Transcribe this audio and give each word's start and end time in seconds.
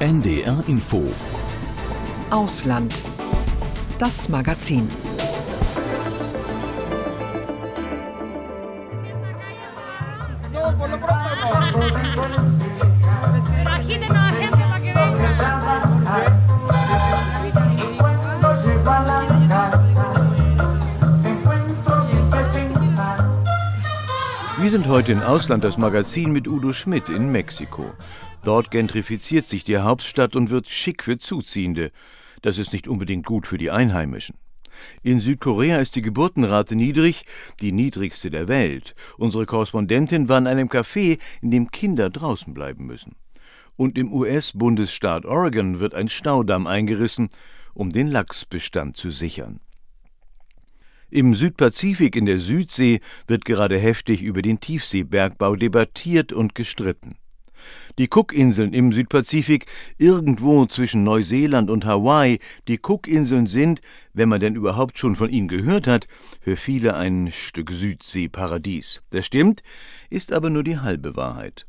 NDR 0.00 0.62
Info 0.68 1.02
Ausland. 2.30 2.94
Das 3.98 4.28
Magazin. 4.28 4.88
Wir 24.68 24.72
sind 24.72 24.86
heute 24.86 25.12
in 25.12 25.22
Ausland 25.22 25.64
das 25.64 25.78
Magazin 25.78 26.30
mit 26.30 26.46
Udo 26.46 26.74
Schmidt 26.74 27.08
in 27.08 27.32
Mexiko. 27.32 27.90
Dort 28.44 28.70
gentrifiziert 28.70 29.46
sich 29.46 29.64
die 29.64 29.78
Hauptstadt 29.78 30.36
und 30.36 30.50
wird 30.50 30.68
schick 30.68 31.04
für 31.04 31.18
Zuziehende. 31.18 31.90
Das 32.42 32.58
ist 32.58 32.74
nicht 32.74 32.86
unbedingt 32.86 33.24
gut 33.24 33.46
für 33.46 33.56
die 33.56 33.70
Einheimischen. 33.70 34.36
In 35.02 35.22
Südkorea 35.22 35.78
ist 35.78 35.96
die 35.96 36.02
Geburtenrate 36.02 36.76
niedrig, 36.76 37.24
die 37.62 37.72
niedrigste 37.72 38.28
der 38.28 38.46
Welt. 38.46 38.94
Unsere 39.16 39.46
Korrespondentin 39.46 40.28
war 40.28 40.36
in 40.36 40.46
einem 40.46 40.68
Café, 40.68 41.18
in 41.40 41.50
dem 41.50 41.70
Kinder 41.70 42.10
draußen 42.10 42.52
bleiben 42.52 42.84
müssen. 42.84 43.16
Und 43.76 43.96
im 43.96 44.12
US-Bundesstaat 44.12 45.24
Oregon 45.24 45.80
wird 45.80 45.94
ein 45.94 46.10
Staudamm 46.10 46.66
eingerissen, 46.66 47.30
um 47.72 47.90
den 47.90 48.08
Lachsbestand 48.08 48.98
zu 48.98 49.12
sichern. 49.12 49.60
Im 51.10 51.34
Südpazifik 51.34 52.16
in 52.16 52.26
der 52.26 52.38
Südsee 52.38 53.00
wird 53.26 53.46
gerade 53.46 53.78
heftig 53.78 54.22
über 54.22 54.42
den 54.42 54.60
Tiefseebergbau 54.60 55.56
debattiert 55.56 56.34
und 56.34 56.54
gestritten. 56.54 57.16
Die 57.96 58.08
Cookinseln 58.10 58.74
im 58.74 58.92
Südpazifik, 58.92 59.64
irgendwo 59.96 60.66
zwischen 60.66 61.04
Neuseeland 61.04 61.70
und 61.70 61.86
Hawaii, 61.86 62.40
die 62.68 62.78
Cookinseln 62.82 63.46
sind, 63.46 63.80
wenn 64.12 64.28
man 64.28 64.40
denn 64.40 64.54
überhaupt 64.54 64.98
schon 64.98 65.16
von 65.16 65.30
ihnen 65.30 65.48
gehört 65.48 65.86
hat, 65.86 66.08
für 66.42 66.56
viele 66.56 66.94
ein 66.94 67.32
Stück 67.32 67.70
Südseeparadies. 67.72 69.02
Das 69.08 69.24
stimmt, 69.24 69.62
ist 70.10 70.34
aber 70.34 70.50
nur 70.50 70.62
die 70.62 70.78
halbe 70.78 71.16
Wahrheit. 71.16 71.66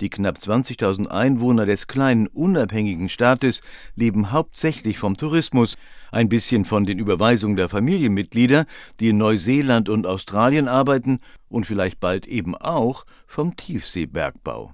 Die 0.00 0.10
knapp 0.10 0.38
20.000 0.38 1.06
Einwohner 1.06 1.66
des 1.66 1.86
kleinen 1.86 2.26
unabhängigen 2.26 3.08
Staates 3.08 3.62
leben 3.94 4.32
hauptsächlich 4.32 4.98
vom 4.98 5.16
Tourismus, 5.16 5.76
ein 6.12 6.28
bisschen 6.28 6.64
von 6.64 6.84
den 6.84 6.98
Überweisungen 6.98 7.56
der 7.56 7.68
Familienmitglieder, 7.68 8.66
die 9.00 9.08
in 9.08 9.18
Neuseeland 9.18 9.88
und 9.88 10.06
Australien 10.06 10.68
arbeiten 10.68 11.20
und 11.48 11.66
vielleicht 11.66 12.00
bald 12.00 12.26
eben 12.26 12.54
auch 12.56 13.04
vom 13.26 13.56
Tiefseebergbau. 13.56 14.72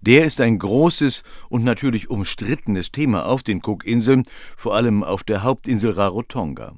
Der 0.00 0.24
ist 0.24 0.40
ein 0.40 0.58
großes 0.58 1.22
und 1.48 1.64
natürlich 1.64 2.10
umstrittenes 2.10 2.90
Thema 2.90 3.26
auf 3.26 3.42
den 3.42 3.62
Cookinseln, 3.62 4.24
vor 4.56 4.74
allem 4.74 5.04
auf 5.04 5.24
der 5.24 5.42
Hauptinsel 5.42 5.92
Rarotonga. 5.92 6.74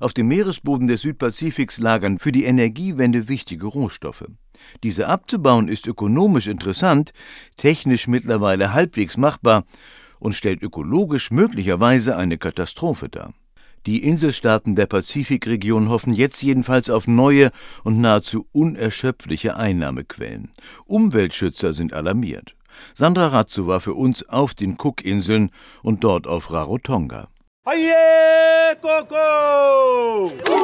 Auf 0.00 0.14
dem 0.14 0.28
Meeresboden 0.28 0.86
des 0.86 1.02
Südpazifiks 1.02 1.78
lagern 1.78 2.18
für 2.18 2.32
die 2.32 2.44
Energiewende 2.44 3.28
wichtige 3.28 3.66
Rohstoffe. 3.66 4.24
Diese 4.82 5.08
abzubauen 5.08 5.68
ist 5.68 5.86
ökonomisch 5.86 6.46
interessant, 6.46 7.12
technisch 7.58 8.08
mittlerweile 8.08 8.72
halbwegs 8.72 9.18
machbar 9.18 9.64
und 10.18 10.34
stellt 10.34 10.62
ökologisch 10.62 11.30
möglicherweise 11.30 12.16
eine 12.16 12.38
Katastrophe 12.38 13.10
dar. 13.10 13.34
Die 13.86 14.02
Inselstaaten 14.02 14.74
der 14.74 14.86
Pazifikregion 14.86 15.90
hoffen 15.90 16.14
jetzt 16.14 16.42
jedenfalls 16.42 16.88
auf 16.88 17.06
neue 17.06 17.50
und 17.84 18.00
nahezu 18.00 18.46
unerschöpfliche 18.52 19.56
Einnahmequellen. 19.56 20.50
Umweltschützer 20.86 21.74
sind 21.74 21.92
alarmiert. 21.92 22.56
Sandra 22.94 23.26
Razzo 23.28 23.66
war 23.66 23.80
für 23.80 23.94
uns 23.94 24.26
auf 24.30 24.54
den 24.54 24.78
Cookinseln 24.78 25.50
und 25.82 26.04
dort 26.04 26.26
auf 26.26 26.52
Rarotonga. 26.52 27.28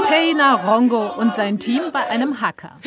Teina 0.06 0.54
Rongo 0.54 1.14
und 1.20 1.34
sein 1.34 1.58
Team 1.58 1.82
bei 1.92 2.06
einem 2.06 2.40
Hacker. 2.40 2.78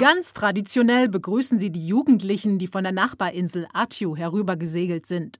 Ganz 0.00 0.32
traditionell 0.32 1.08
begrüßen 1.08 1.60
sie 1.60 1.70
die 1.70 1.86
Jugendlichen, 1.86 2.58
die 2.58 2.66
von 2.66 2.82
der 2.82 2.92
Nachbarinsel 2.92 3.68
Atyu 3.72 4.16
herübergesegelt 4.16 5.06
sind. 5.06 5.38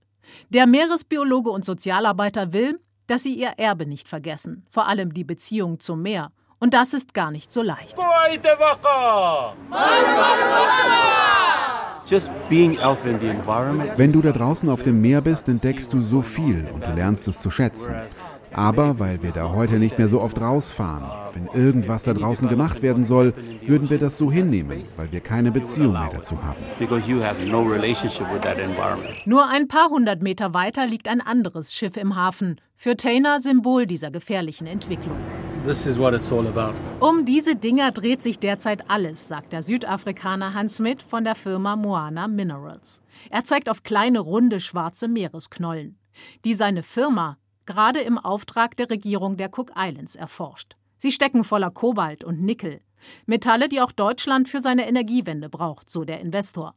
Der 0.51 0.69
Meeresbiologe 0.69 1.51
und 1.51 1.65
Sozialarbeiter 1.65 2.53
will, 2.53 2.79
dass 3.09 3.25
sie 3.25 3.35
ihr 3.35 3.55
Erbe 3.57 3.87
nicht 3.87 4.07
vergessen, 4.07 4.65
vor 4.71 4.87
allem 4.87 5.13
die 5.13 5.25
Beziehung 5.25 5.81
zum 5.81 6.03
Meer. 6.03 6.31
Und 6.61 6.75
das 6.75 6.95
ist 6.95 7.13
gar 7.13 7.33
nicht 7.33 7.53
so 7.53 7.63
leicht. 7.63 7.97
Wenn 13.97 14.13
du 14.13 14.23
da 14.23 14.33
draußen 14.33 14.69
auf 14.69 14.83
dem 14.83 15.01
Meer 15.01 15.21
bist, 15.21 15.49
entdeckst 15.49 15.93
du 15.93 16.01
so 16.01 16.23
viel 16.23 16.67
und 16.73 16.85
du 16.87 16.93
lernst 16.93 17.29
es 17.29 17.41
zu 17.41 17.51
schätzen. 17.51 17.95
Aber 18.53 18.99
weil 18.99 19.23
wir 19.23 19.33
da 19.33 19.53
heute 19.53 19.79
nicht 19.79 19.99
mehr 19.99 20.09
so 20.09 20.21
oft 20.21 20.41
rausfahren, 20.41 21.05
wenn 21.35 21.49
irgendwas 21.49 22.05
da 22.05 22.15
draußen 22.15 22.49
gemacht 22.49 22.83
werden 22.83 23.05
soll, 23.05 23.35
würden 23.63 23.91
wir 23.91 23.99
das 23.99 24.17
so 24.17 24.33
hinnehmen, 24.33 24.85
weil 24.97 25.13
wir 25.13 25.21
keine 25.21 25.51
Beziehung 25.51 25.93
mehr 25.93 26.11
dazu 26.11 26.39
haben. 26.43 26.57
Nur 29.27 29.49
ein 29.49 29.69
paar 29.69 29.91
hundert 29.91 30.23
Meter 30.23 30.55
weiter 30.55 30.87
liegt 30.87 31.09
ein 31.09 31.21
anderes 31.21 31.75
Schiff 31.75 31.97
im 31.97 32.17
Hafen, 32.17 32.61
für 32.75 32.97
Tainer 32.97 33.41
Symbol 33.41 33.87
dieser 33.87 34.11
gefährlichen 34.11 34.67
Entwicklung. 34.67 35.17
Um 37.01 37.25
diese 37.25 37.57
Dinger 37.57 37.93
dreht 37.93 38.23
sich 38.23 38.39
derzeit 38.39 38.89
alles, 38.89 39.29
sagt 39.29 39.53
der 39.53 39.63
Südafrikaner 39.63 40.55
Hans 40.55 40.77
Smith 40.77 41.03
von 41.07 41.25
der 41.25 41.35
Firma 41.35 41.77
Moana 41.77 42.29
Minerals. 42.29 43.03
Er 43.31 43.45
zeigt 43.45 43.69
auf 43.69 43.83
kleine, 43.83 44.21
runde, 44.21 44.61
schwarze 44.61 45.09
Meeresknollen, 45.09 45.99
die 46.45 46.55
seine 46.55 46.83
Firma 46.83 47.39
gerade 47.67 48.01
im 48.01 48.19
Auftrag 48.19 48.77
der 48.77 48.89
Regierung 48.89 49.37
der 49.37 49.49
Cook 49.49 49.73
Islands 49.77 50.17
erforscht. 50.17 50.77
Sie 50.97 51.13
stecken 51.13 51.45
voller 51.45 51.71
Kobalt 51.71 52.25
und 52.25 52.41
Nickel. 52.41 52.81
Metalle, 53.27 53.69
die 53.69 53.81
auch 53.81 53.93
Deutschland 53.93 54.49
für 54.49 54.61
seine 54.61 54.89
Energiewende 54.89 55.49
braucht, 55.49 55.91
so 55.91 56.05
der 56.05 56.21
Investor. 56.21 56.75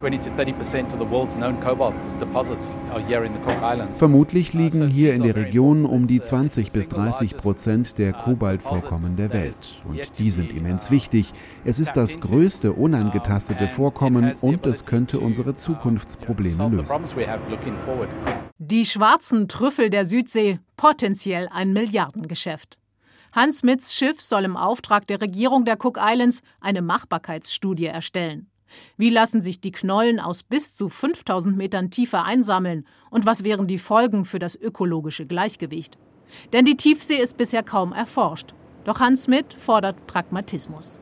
Vermutlich 3.94 4.54
liegen 4.54 4.88
hier 4.88 5.14
in 5.14 5.24
der 5.24 5.36
Region 5.36 5.86
um 5.86 6.08
die 6.08 6.22
20 6.22 6.72
bis 6.72 6.90
30 6.90 7.38
Prozent 7.38 7.98
der 7.98 8.14
Kobaltvorkommen 8.14 9.16
der 9.16 9.34
Welt. 9.34 9.56
Und 9.88 10.20
die 10.20 10.32
sind 10.32 10.52
immens 10.52 10.92
wichtig. 10.92 11.34
Es 11.66 11.80
ist 11.80 11.94
das 11.94 12.20
größte 12.20 12.74
unangetastete 12.74 13.68
Vorkommen 13.68 14.34
und 14.42 14.66
es 14.66 14.86
könnte 14.86 15.20
unsere 15.20 15.56
Zukunftsprobleme 15.56 16.70
lösen. 16.70 16.92
Die 18.58 18.86
schwarzen 18.86 19.48
Trüffel 19.48 19.90
der 19.90 20.06
Südsee, 20.06 20.59
potenziell 20.78 21.48
ein 21.52 21.74
Milliardengeschäft. 21.74 22.78
Hans 23.34 23.59
Smiths 23.59 23.96
Schiff 23.96 24.19
soll 24.19 24.44
im 24.44 24.58
Auftrag 24.58 25.08
der 25.08 25.22
Regierung 25.22 25.64
der 25.64 25.78
Cook 25.81 25.97
Islands 26.02 26.42
eine 26.59 26.81
Machbarkeitsstudie 26.81 27.86
erstellen. 27.86 28.47
Wie 28.97 29.09
lassen 29.09 29.42
sich 29.42 29.62
die 29.62 29.72
Knollen 29.72 30.19
aus 30.19 30.44
bis 30.44 30.75
zu 30.75 30.90
5000 30.90 31.56
Metern 31.56 31.91
Tiefe 31.91 32.24
einsammeln 32.24 32.86
und 33.09 33.25
was 33.25 33.46
wären 33.46 33.68
die 33.68 33.78
Folgen 33.78 34.25
für 34.25 34.40
das 34.40 34.56
ökologische 34.56 35.25
Gleichgewicht? 35.25 35.97
Denn 36.52 36.66
die 36.66 36.75
Tiefsee 36.75 37.22
ist 37.22 37.38
bisher 37.38 37.64
kaum 37.64 37.94
erforscht. 37.94 38.53
Doch 38.84 39.00
Hans 39.00 39.24
Smith 39.24 39.46
fordert 39.58 40.08
Pragmatismus. 40.08 41.00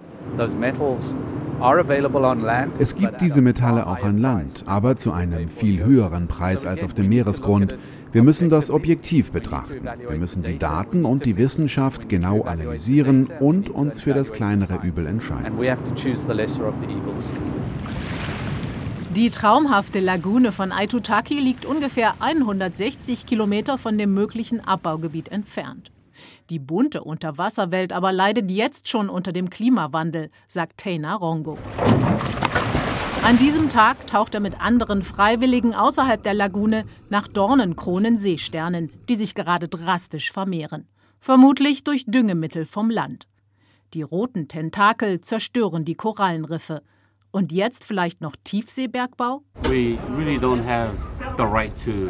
Es 2.80 2.96
gibt 2.96 3.22
diese 3.22 3.42
Metalle 3.42 3.88
auch 3.88 4.04
an 4.04 4.18
Land, 4.20 4.64
aber 4.66 4.96
zu 4.96 5.12
einem 5.12 5.50
viel 5.50 5.84
höheren 5.84 6.28
Preis 6.28 6.66
als 6.66 6.84
auf 6.84 6.94
dem 6.94 7.10
Meeresgrund. 7.10 7.78
Wir 8.12 8.24
müssen 8.24 8.50
das 8.50 8.72
objektiv 8.72 9.32
betrachten. 9.32 9.84
Wir 9.84 10.18
müssen 10.18 10.42
die 10.42 10.58
Daten 10.58 11.06
und 11.06 11.26
die 11.26 11.38
Wissenschaft 11.38 12.10
genau 12.10 12.42
analysieren 12.42 13.28
und 13.40 13.70
uns 13.70 14.02
für 14.02 14.14
das 14.14 14.32
kleinere 14.32 14.80
Übel 14.84 15.06
entscheiden. 15.08 15.58
Die 19.16 19.30
traumhafte 19.30 20.00
Lagune 20.00 20.52
von 20.52 20.72
Aitutaki 20.72 21.40
liegt 21.40 21.66
ungefähr 21.66 22.16
160 22.20 23.26
Kilometer 23.26 23.78
von 23.78 23.98
dem 23.98 24.14
möglichen 24.14 24.60
Abbaugebiet 24.60 25.30
entfernt. 25.30 25.92
Die 26.50 26.60
bunte 26.60 27.04
Unterwasserwelt 27.04 27.94
aber 27.94 28.12
leidet 28.12 28.50
jetzt 28.50 28.88
schon 28.88 29.10
unter 29.10 29.32
dem 29.32 29.50
Klimawandel, 29.50 30.32
sagt 30.48 30.78
Teina 30.78 31.16
Rongo. 31.16 31.58
An 33.30 33.38
diesem 33.38 33.70
Tag 33.70 34.08
taucht 34.08 34.34
er 34.34 34.40
mit 34.40 34.60
anderen 34.60 35.04
Freiwilligen 35.04 35.76
außerhalb 35.76 36.24
der 36.24 36.34
Lagune 36.34 36.84
nach 37.12 37.28
Dornenkronen-Seesternen, 37.28 38.92
die 39.08 39.14
sich 39.14 39.36
gerade 39.36 39.68
drastisch 39.68 40.32
vermehren. 40.32 40.88
Vermutlich 41.20 41.84
durch 41.84 42.06
Düngemittel 42.08 42.66
vom 42.66 42.90
Land. 42.90 43.28
Die 43.94 44.02
roten 44.02 44.48
Tentakel 44.48 45.22
zerstören 45.22 45.86
die 45.86 45.94
Korallenriffe. 45.94 46.82
Und 47.30 47.52
jetzt 47.52 47.86
vielleicht 47.86 48.20
noch 48.20 48.36
Tiefseebergbau? 48.44 49.44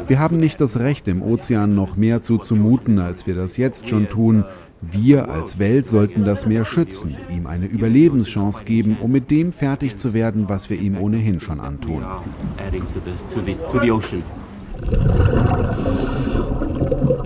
Wir 0.06 0.18
haben 0.18 0.40
nicht 0.40 0.58
das 0.58 0.78
Recht, 0.78 1.06
dem 1.06 1.22
Ozean 1.22 1.74
noch 1.74 1.96
mehr 1.96 2.22
zuzumuten, 2.22 2.98
als 2.98 3.26
wir 3.26 3.34
das 3.34 3.58
jetzt 3.58 3.90
schon 3.90 4.08
tun. 4.08 4.46
Wir 4.82 5.28
als 5.28 5.58
Welt 5.58 5.86
sollten 5.86 6.24
das 6.24 6.46
Meer 6.46 6.64
schützen, 6.64 7.16
ihm 7.30 7.46
eine 7.46 7.66
Überlebenschance 7.66 8.64
geben, 8.64 8.96
um 9.00 9.10
mit 9.10 9.30
dem 9.30 9.52
fertig 9.52 9.96
zu 9.96 10.14
werden, 10.14 10.48
was 10.48 10.70
wir 10.70 10.80
ihm 10.80 10.96
ohnehin 10.96 11.40
schon 11.40 11.60
antun. 11.60 12.04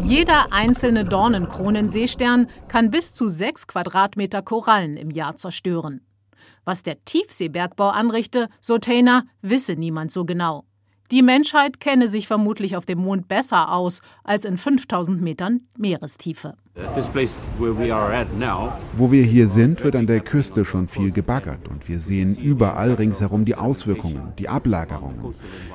Jeder 0.03 0.53
einzelne 0.53 1.05
Dornenkronenseestern 1.05 2.49
kann 2.69 2.91
bis 2.91 3.15
zu 3.15 3.29
sechs 3.29 3.67
Quadratmeter 3.67 4.43
Korallen 4.43 4.97
im 4.97 5.11
Jahr 5.11 5.37
zerstören. 5.37 6.01
Was 6.65 6.83
der 6.83 7.05
Tiefseebergbau 7.05 7.89
anrichte, 7.89 8.49
so 8.61 8.79
Tainer, 8.79 9.25
wisse 9.43 9.75
niemand 9.77 10.11
so 10.11 10.25
genau. 10.25 10.65
Die 11.11 11.23
Menschheit 11.23 11.81
kenne 11.81 12.09
sich 12.09 12.27
vermutlich 12.27 12.77
auf 12.77 12.87
dem 12.87 12.99
Mond 12.99 13.29
besser 13.29 13.73
aus 13.73 14.01
als 14.25 14.45
in 14.45 14.57
5000 14.57 15.21
Metern 15.21 15.61
Meerestiefe. 15.77 16.55
Wo 18.97 19.13
wir 19.13 19.23
hier 19.23 19.47
sind, 19.47 19.85
wird 19.85 19.95
an 19.95 20.07
der 20.07 20.21
Küste 20.21 20.65
schon 20.65 20.89
viel 20.89 21.13
gebaggert 21.13 21.69
und 21.69 21.89
wir 21.89 22.01
sehen 22.01 22.37
überall 22.37 22.95
ringsherum 22.95 23.45
die 23.45 23.55
Auswirkungen, 23.55 24.33
die 24.39 24.49
Ablagerungen. 24.49 25.35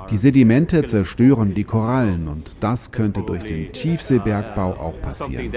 Die 0.09 0.17
Sedimente 0.17 0.83
zerstören 0.83 1.53
die 1.53 1.63
Korallen 1.63 2.27
und 2.27 2.55
das 2.59 2.91
könnte 2.91 3.21
durch 3.21 3.43
den 3.43 3.71
Tiefseebergbau 3.71 4.71
auch 4.71 4.99
passieren. 5.01 5.53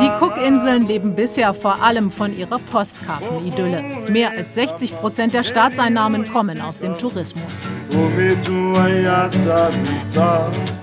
Die 0.00 0.10
Cookinseln 0.20 0.86
leben 0.86 1.14
bisher 1.14 1.52
vor 1.52 1.82
allem 1.82 2.10
von 2.10 2.36
ihrer 2.36 2.58
Postkartenidylle. 2.58 3.82
Mehr 4.10 4.30
als 4.30 4.54
60 4.54 4.96
Prozent 4.96 5.34
der 5.34 5.42
Staatseinnahmen 5.42 6.30
kommen 6.30 6.60
aus 6.60 6.78
dem 6.78 6.96
Tourismus. 6.96 7.66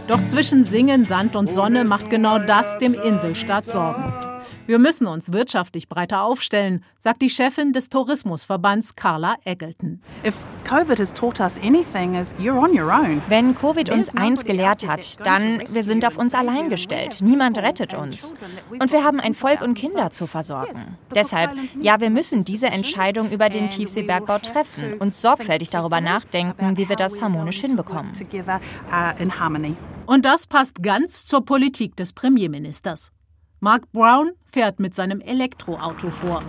Doch 0.08 0.24
zwischen 0.26 0.64
Singen, 0.66 1.06
Sand 1.06 1.36
und 1.36 1.50
Sonne 1.50 1.84
macht 1.84 2.10
genau 2.10 2.40
das 2.40 2.78
dem 2.78 2.94
Inselstaat 2.94 3.66
Sorgen. 3.66 4.25
Wir 4.68 4.80
müssen 4.80 5.06
uns 5.06 5.32
wirtschaftlich 5.32 5.88
breiter 5.88 6.24
aufstellen, 6.24 6.84
sagt 6.98 7.22
die 7.22 7.30
Chefin 7.30 7.72
des 7.72 7.90
Tourismusverbands 7.90 8.96
Carla 8.96 9.36
Eggleton. 9.44 10.02
Wenn 13.30 13.56
Covid 13.56 13.90
uns 13.92 14.16
eins 14.16 14.44
gelehrt 14.44 14.88
hat, 14.88 15.26
dann 15.28 15.62
wir 15.70 15.84
sind 15.84 16.04
auf 16.04 16.18
uns 16.18 16.34
allein 16.34 16.70
gestellt. 16.70 17.18
Niemand 17.22 17.60
rettet 17.60 17.94
uns. 17.94 18.34
Und 18.72 18.92
wir 18.92 19.04
haben 19.04 19.20
ein 19.20 19.36
Volk 19.36 19.62
und 19.62 19.76
Kinder 19.76 20.10
zu 20.10 20.26
versorgen. 20.26 20.98
Deshalb, 21.14 21.54
ja, 21.80 22.02
wir 22.02 22.10
müssen 22.10 22.44
diese 22.44 22.68
Entscheidung 22.68 23.30
über 23.30 23.50
den 23.50 23.70
Tiefseebergbau 23.70 24.40
treffen 24.40 24.96
und 24.96 25.14
sorgfältig 25.14 25.70
darüber 25.70 26.02
nachdenken, 26.02 26.76
wie 26.76 26.90
wir 26.90 26.96
das 26.96 27.22
harmonisch 27.22 27.62
hinbekommen. 27.62 28.14
Und 30.08 30.26
das 30.26 30.48
passt 30.48 30.82
ganz 30.82 31.26
zur 31.26 31.46
Politik 31.46 31.96
des 31.96 32.14
Premierministers. 32.14 33.12
Mark 33.66 33.92
Brown 33.94 34.30
fährt 34.46 34.80
mit 34.80 34.94
seinem 34.94 35.22
Elektroauto 35.22 36.12
vor. 36.12 36.44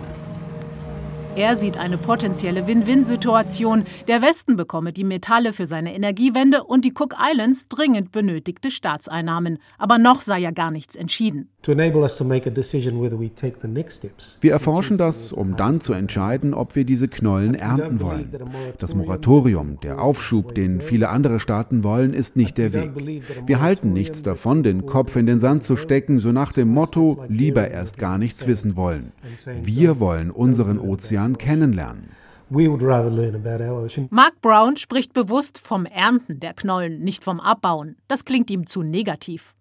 Er 1.35 1.55
sieht 1.55 1.75
eine 1.75 1.97
potenzielle 1.97 2.67
Win-Win-Situation. 2.67 3.85
Der 4.07 4.21
Westen 4.21 4.55
bekomme 4.55 4.93
die 4.93 5.03
Metalle 5.03 5.51
für 5.51 5.65
seine 5.65 5.95
Energiewende 5.95 6.63
und 6.63 6.85
die 6.85 6.93
Cook 6.95 7.15
Islands 7.19 7.69
dringend 7.69 8.11
benötigte 8.11 8.69
Staatseinnahmen. 8.69 9.57
Aber 9.79 9.97
noch 9.97 10.21
sei 10.21 10.37
ja 10.37 10.51
gar 10.51 10.69
nichts 10.69 10.95
entschieden. 10.95 11.49
Wir 14.41 14.51
erforschen 14.51 14.97
das, 14.97 15.31
um 15.31 15.55
dann 15.57 15.81
zu 15.81 15.93
entscheiden, 15.93 16.53
ob 16.53 16.75
wir 16.75 16.85
diese 16.85 17.07
Knollen 17.07 17.55
ernten 17.55 17.99
wollen. 17.99 18.31
Das 18.77 18.95
Moratorium, 18.95 19.79
der 19.81 20.01
Aufschub, 20.01 20.55
den 20.55 20.81
viele 20.81 21.09
andere 21.09 21.39
Staaten 21.39 21.83
wollen, 21.83 22.13
ist 22.13 22.35
nicht 22.35 22.57
der 22.57 22.73
Weg. 22.73 22.91
Wir 23.45 23.61
halten 23.61 23.93
nichts 23.93 24.23
davon, 24.23 24.63
den 24.63 24.85
Kopf 24.85 25.15
in 25.15 25.25
den 25.25 25.39
Sand 25.39 25.63
zu 25.63 25.75
stecken, 25.75 26.19
so 26.19 26.31
nach 26.31 26.53
dem 26.53 26.69
Motto, 26.69 27.23
lieber 27.27 27.69
erst 27.69 27.97
gar 27.97 28.17
nichts 28.17 28.47
wissen 28.47 28.75
wollen. 28.75 29.11
Wir 29.61 29.99
wollen 29.99 30.31
unseren 30.31 30.79
Ozean 30.79 31.37
kennenlernen. 31.37 32.09
Mark 34.09 34.39
Brown 34.41 34.77
spricht 34.77 35.11
bewusst 35.13 35.57
vom 35.57 35.85
Ernten 35.85 36.39
der 36.39 36.53
Knollen, 36.53 37.01
nicht 37.01 37.25
vom 37.25 37.41
Abbauen. 37.41 37.97
Das 38.07 38.23
klingt 38.23 38.49
ihm 38.49 38.67
zu 38.67 38.83
negativ. 38.83 39.53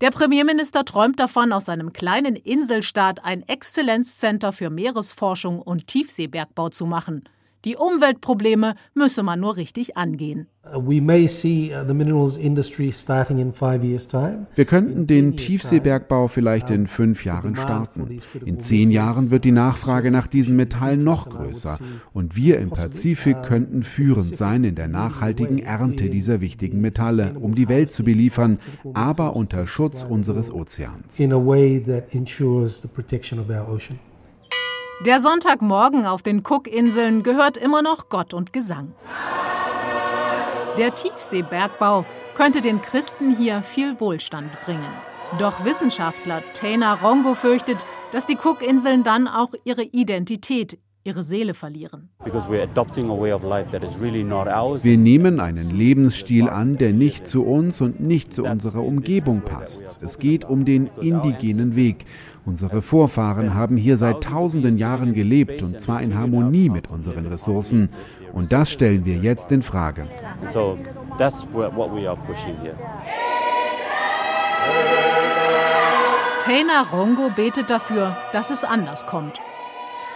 Der 0.00 0.10
Premierminister 0.10 0.84
träumt 0.84 1.18
davon, 1.20 1.52
aus 1.52 1.66
seinem 1.66 1.92
kleinen 1.92 2.36
Inselstaat 2.36 3.24
ein 3.24 3.46
Exzellenzcenter 3.48 4.52
für 4.52 4.70
Meeresforschung 4.70 5.60
und 5.60 5.86
Tiefseebergbau 5.86 6.68
zu 6.68 6.86
machen. 6.86 7.24
Die 7.64 7.76
Umweltprobleme 7.76 8.74
müsse 8.94 9.22
man 9.22 9.40
nur 9.40 9.56
richtig 9.56 9.96
angehen. 9.96 10.48
Uh, 10.66 10.78
uh, 10.78 10.88
Wir 14.54 14.64
könnten 14.64 15.06
den 15.06 15.36
Tiefseebergbau 15.36 16.28
vielleicht 16.28 16.70
in 16.70 16.86
fünf 16.86 17.24
Jahren 17.24 17.56
starten. 17.56 18.20
In 18.44 18.60
zehn 18.60 18.90
Jahren 18.90 19.30
wird 19.30 19.44
die 19.44 19.52
Nachfrage 19.52 20.10
nach 20.10 20.26
diesen 20.26 20.56
Metallen 20.56 21.04
noch 21.04 21.28
größer 21.28 21.78
und 22.12 22.36
wir 22.36 22.58
im 22.58 22.70
Pazifik 22.70 23.42
könnten 23.42 23.82
führend 23.82 24.36
sein 24.36 24.64
in 24.64 24.74
der 24.74 24.88
nachhaltigen 24.88 25.58
Ernte 25.58 26.08
dieser 26.08 26.40
wichtigen 26.40 26.80
Metalle, 26.80 27.34
um 27.38 27.54
die 27.54 27.68
Welt 27.68 27.92
zu 27.92 28.04
beliefern, 28.04 28.58
aber 28.94 29.36
unter 29.36 29.66
Schutz 29.66 30.04
unseres 30.04 30.50
Ozeans. 30.50 31.18
Der 35.00 35.18
Sonntagmorgen 35.18 36.06
auf 36.06 36.22
den 36.22 36.42
Cookinseln 36.44 37.24
gehört 37.24 37.56
immer 37.56 37.82
noch 37.82 38.08
Gott 38.08 38.32
und 38.32 38.52
Gesang. 38.52 38.94
Der 40.78 40.94
Tiefseebergbau 40.94 42.06
könnte 42.34 42.60
den 42.60 42.80
Christen 42.80 43.36
hier 43.36 43.62
viel 43.62 43.98
Wohlstand 44.00 44.60
bringen. 44.60 44.94
Doch 45.38 45.64
Wissenschaftler 45.64 46.42
Taina 46.52 46.94
Rongo 46.94 47.34
fürchtet, 47.34 47.84
dass 48.12 48.26
die 48.26 48.36
Cookinseln 48.36 49.02
dann 49.02 49.26
auch 49.26 49.52
ihre 49.64 49.82
Identität 49.82 50.78
ihre 51.04 51.22
Seele 51.22 51.52
verlieren. 51.52 52.08
Wir 54.82 54.96
nehmen 54.98 55.40
einen 55.40 55.70
Lebensstil 55.70 56.48
an, 56.48 56.78
der 56.78 56.92
nicht 56.94 57.28
zu 57.28 57.44
uns 57.44 57.80
und 57.82 58.00
nicht 58.00 58.32
zu 58.32 58.44
unserer 58.44 58.82
Umgebung 58.82 59.42
passt. 59.42 59.84
Es 60.00 60.18
geht 60.18 60.46
um 60.46 60.64
den 60.64 60.88
indigenen 61.00 61.76
Weg. 61.76 62.06
Unsere 62.46 62.80
Vorfahren 62.82 63.54
haben 63.54 63.76
hier 63.76 63.98
seit 63.98 64.22
tausenden 64.22 64.78
Jahren 64.78 65.12
gelebt 65.12 65.62
und 65.62 65.80
zwar 65.80 66.02
in 66.02 66.18
Harmonie 66.18 66.70
mit 66.70 66.90
unseren 66.90 67.26
Ressourcen. 67.26 67.90
Und 68.32 68.52
das 68.52 68.72
stellen 68.72 69.04
wir 69.04 69.16
jetzt 69.16 69.52
in 69.52 69.62
Frage. 69.62 70.06
Taina 76.40 76.82
Rongo 76.92 77.30
betet 77.34 77.70
dafür, 77.70 78.16
dass 78.32 78.50
es 78.50 78.64
anders 78.64 79.06
kommt. 79.06 79.40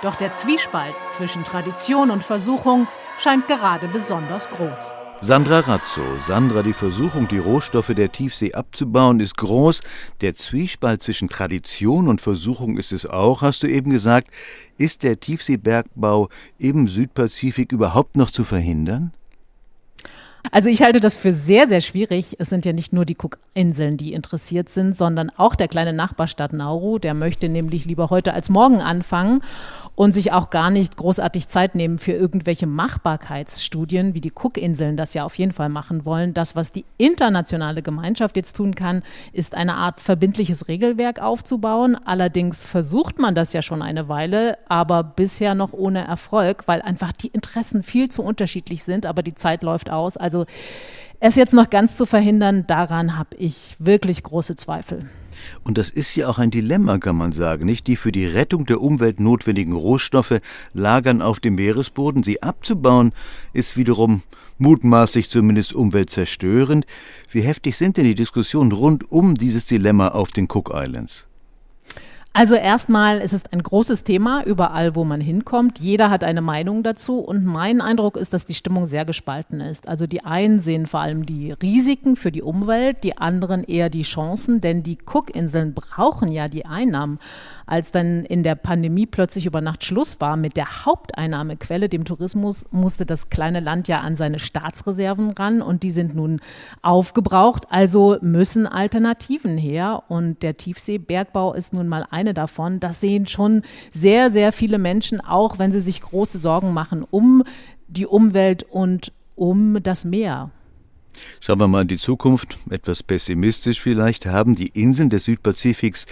Doch 0.02 0.14
der 0.14 0.32
Zwiespalt 0.32 0.94
zwischen 1.08 1.42
Tradition 1.42 2.10
und 2.10 2.22
Versuchung 2.22 2.86
scheint 3.18 3.48
gerade 3.48 3.88
besonders 3.88 4.48
groß. 4.48 4.94
Sandra 5.20 5.58
Razzo, 5.58 6.02
Sandra, 6.24 6.62
die 6.62 6.72
Versuchung, 6.72 7.26
die 7.26 7.38
Rohstoffe 7.38 7.92
der 7.92 8.12
Tiefsee 8.12 8.54
abzubauen, 8.54 9.18
ist 9.18 9.36
groß. 9.36 9.80
Der 10.20 10.36
Zwiespalt 10.36 11.02
zwischen 11.02 11.28
Tradition 11.28 12.06
und 12.06 12.20
Versuchung 12.20 12.78
ist 12.78 12.92
es 12.92 13.04
auch, 13.04 13.42
hast 13.42 13.64
du 13.64 13.66
eben 13.66 13.90
gesagt. 13.90 14.30
Ist 14.76 15.02
der 15.02 15.18
Tiefseebergbau 15.18 16.28
im 16.58 16.86
Südpazifik 16.86 17.72
überhaupt 17.72 18.16
noch 18.16 18.30
zu 18.30 18.44
verhindern? 18.44 19.12
Also 20.50 20.68
ich 20.68 20.82
halte 20.82 21.00
das 21.00 21.14
für 21.14 21.32
sehr, 21.32 21.68
sehr 21.68 21.80
schwierig. 21.80 22.36
Es 22.38 22.48
sind 22.48 22.64
ja 22.64 22.72
nicht 22.72 22.92
nur 22.92 23.04
die 23.04 23.16
Cookinseln, 23.16 23.96
die 23.96 24.12
interessiert 24.12 24.68
sind, 24.68 24.96
sondern 24.96 25.30
auch 25.36 25.54
der 25.54 25.68
kleine 25.68 25.92
Nachbarstaat 25.92 26.52
Nauru. 26.52 26.98
Der 26.98 27.14
möchte 27.14 27.48
nämlich 27.48 27.84
lieber 27.84 28.10
heute 28.10 28.32
als 28.32 28.48
morgen 28.48 28.80
anfangen 28.80 29.42
und 29.94 30.14
sich 30.14 30.32
auch 30.32 30.50
gar 30.50 30.70
nicht 30.70 30.96
großartig 30.96 31.48
Zeit 31.48 31.74
nehmen 31.74 31.98
für 31.98 32.12
irgendwelche 32.12 32.66
Machbarkeitsstudien, 32.66 34.14
wie 34.14 34.20
die 34.20 34.32
Cookinseln 34.32 34.96
das 34.96 35.12
ja 35.12 35.24
auf 35.24 35.36
jeden 35.36 35.52
Fall 35.52 35.68
machen 35.68 36.04
wollen. 36.04 36.34
Das, 36.34 36.54
was 36.54 36.70
die 36.70 36.84
internationale 36.98 37.82
Gemeinschaft 37.82 38.36
jetzt 38.36 38.54
tun 38.54 38.76
kann, 38.76 39.02
ist 39.32 39.56
eine 39.56 39.74
Art 39.74 40.00
verbindliches 40.00 40.68
Regelwerk 40.68 41.20
aufzubauen. 41.20 41.96
Allerdings 42.04 42.62
versucht 42.62 43.18
man 43.18 43.34
das 43.34 43.52
ja 43.52 43.60
schon 43.60 43.82
eine 43.82 44.08
Weile, 44.08 44.56
aber 44.68 45.02
bisher 45.02 45.56
noch 45.56 45.72
ohne 45.72 46.06
Erfolg, 46.06 46.62
weil 46.66 46.80
einfach 46.80 47.12
die 47.12 47.28
Interessen 47.28 47.82
viel 47.82 48.08
zu 48.08 48.22
unterschiedlich 48.22 48.84
sind, 48.84 49.04
aber 49.04 49.24
die 49.24 49.34
Zeit 49.34 49.64
läuft 49.64 49.90
aus. 49.90 50.16
Also 50.16 50.37
es 51.20 51.36
jetzt 51.36 51.54
noch 51.54 51.70
ganz 51.70 51.96
zu 51.96 52.06
verhindern, 52.06 52.64
daran 52.66 53.18
habe 53.18 53.36
ich 53.36 53.76
wirklich 53.78 54.22
große 54.22 54.56
Zweifel. 54.56 55.08
Und 55.62 55.78
das 55.78 55.90
ist 55.90 56.14
ja 56.16 56.28
auch 56.28 56.38
ein 56.38 56.50
Dilemma, 56.50 56.98
kann 56.98 57.16
man 57.16 57.32
sagen, 57.32 57.64
nicht? 57.64 57.86
Die 57.86 57.96
für 57.96 58.12
die 58.12 58.26
Rettung 58.26 58.66
der 58.66 58.80
Umwelt 58.80 59.20
notwendigen 59.20 59.72
Rohstoffe 59.72 60.40
lagern 60.72 61.22
auf 61.22 61.40
dem 61.40 61.54
Meeresboden. 61.54 62.22
Sie 62.22 62.42
abzubauen 62.42 63.12
ist 63.52 63.76
wiederum 63.76 64.22
mutmaßlich 64.58 65.30
zumindest 65.30 65.72
umweltzerstörend. 65.72 66.86
Wie 67.30 67.42
heftig 67.42 67.76
sind 67.76 67.96
denn 67.96 68.04
die 68.04 68.16
Diskussionen 68.16 68.72
rund 68.72 69.10
um 69.10 69.34
dieses 69.34 69.64
Dilemma 69.66 70.08
auf 70.08 70.30
den 70.30 70.48
Cook 70.50 70.72
Islands? 70.74 71.27
Also 72.38 72.54
erstmal, 72.54 73.20
es 73.20 73.32
ist 73.32 73.52
ein 73.52 73.60
großes 73.60 74.04
Thema 74.04 74.44
überall, 74.46 74.94
wo 74.94 75.02
man 75.02 75.20
hinkommt. 75.20 75.80
Jeder 75.80 76.08
hat 76.08 76.22
eine 76.22 76.40
Meinung 76.40 76.84
dazu 76.84 77.18
und 77.18 77.44
mein 77.44 77.80
Eindruck 77.80 78.16
ist, 78.16 78.32
dass 78.32 78.44
die 78.44 78.54
Stimmung 78.54 78.86
sehr 78.86 79.04
gespalten 79.04 79.60
ist. 79.60 79.88
Also 79.88 80.06
die 80.06 80.24
einen 80.24 80.60
sehen 80.60 80.86
vor 80.86 81.00
allem 81.00 81.26
die 81.26 81.50
Risiken 81.50 82.14
für 82.14 82.30
die 82.30 82.42
Umwelt, 82.42 83.02
die 83.02 83.18
anderen 83.18 83.64
eher 83.64 83.90
die 83.90 84.02
Chancen, 84.02 84.60
denn 84.60 84.84
die 84.84 84.98
Cookinseln 85.04 85.74
brauchen 85.74 86.30
ja 86.30 86.46
die 86.46 86.64
Einnahmen. 86.64 87.18
Als 87.66 87.90
dann 87.90 88.24
in 88.24 88.44
der 88.44 88.54
Pandemie 88.54 89.06
plötzlich 89.06 89.44
über 89.44 89.60
Nacht 89.60 89.82
Schluss 89.82 90.20
war 90.20 90.36
mit 90.36 90.56
der 90.56 90.86
Haupteinnahmequelle, 90.86 91.88
dem 91.88 92.04
Tourismus, 92.04 92.66
musste 92.70 93.04
das 93.04 93.30
kleine 93.30 93.58
Land 93.58 93.88
ja 93.88 94.02
an 94.02 94.14
seine 94.14 94.38
Staatsreserven 94.38 95.32
ran 95.32 95.60
und 95.60 95.82
die 95.82 95.90
sind 95.90 96.14
nun 96.14 96.36
aufgebraucht. 96.82 97.64
Also 97.68 98.16
müssen 98.20 98.68
Alternativen 98.68 99.58
her 99.58 100.04
und 100.06 100.44
der 100.44 100.56
Tiefseebergbau 100.56 101.52
ist 101.54 101.72
nun 101.72 101.88
mal 101.88 102.06
eine 102.08 102.27
davon. 102.34 102.80
Das 102.80 103.00
sehen 103.00 103.26
schon 103.26 103.62
sehr, 103.92 104.30
sehr 104.30 104.52
viele 104.52 104.78
Menschen, 104.78 105.20
auch 105.20 105.58
wenn 105.58 105.72
sie 105.72 105.80
sich 105.80 106.00
große 106.00 106.38
Sorgen 106.38 106.72
machen 106.72 107.04
um 107.08 107.42
die 107.88 108.06
Umwelt 108.06 108.64
und 108.64 109.12
um 109.34 109.82
das 109.82 110.04
Meer. 110.04 110.50
Schauen 111.40 111.60
wir 111.60 111.68
mal 111.68 111.82
in 111.82 111.88
die 111.88 111.98
Zukunft, 111.98 112.58
etwas 112.70 113.02
pessimistisch 113.02 113.80
vielleicht, 113.80 114.26
haben 114.26 114.54
die 114.54 114.68
Inseln 114.68 115.10
des 115.10 115.24
Südpazifiks, 115.24 116.06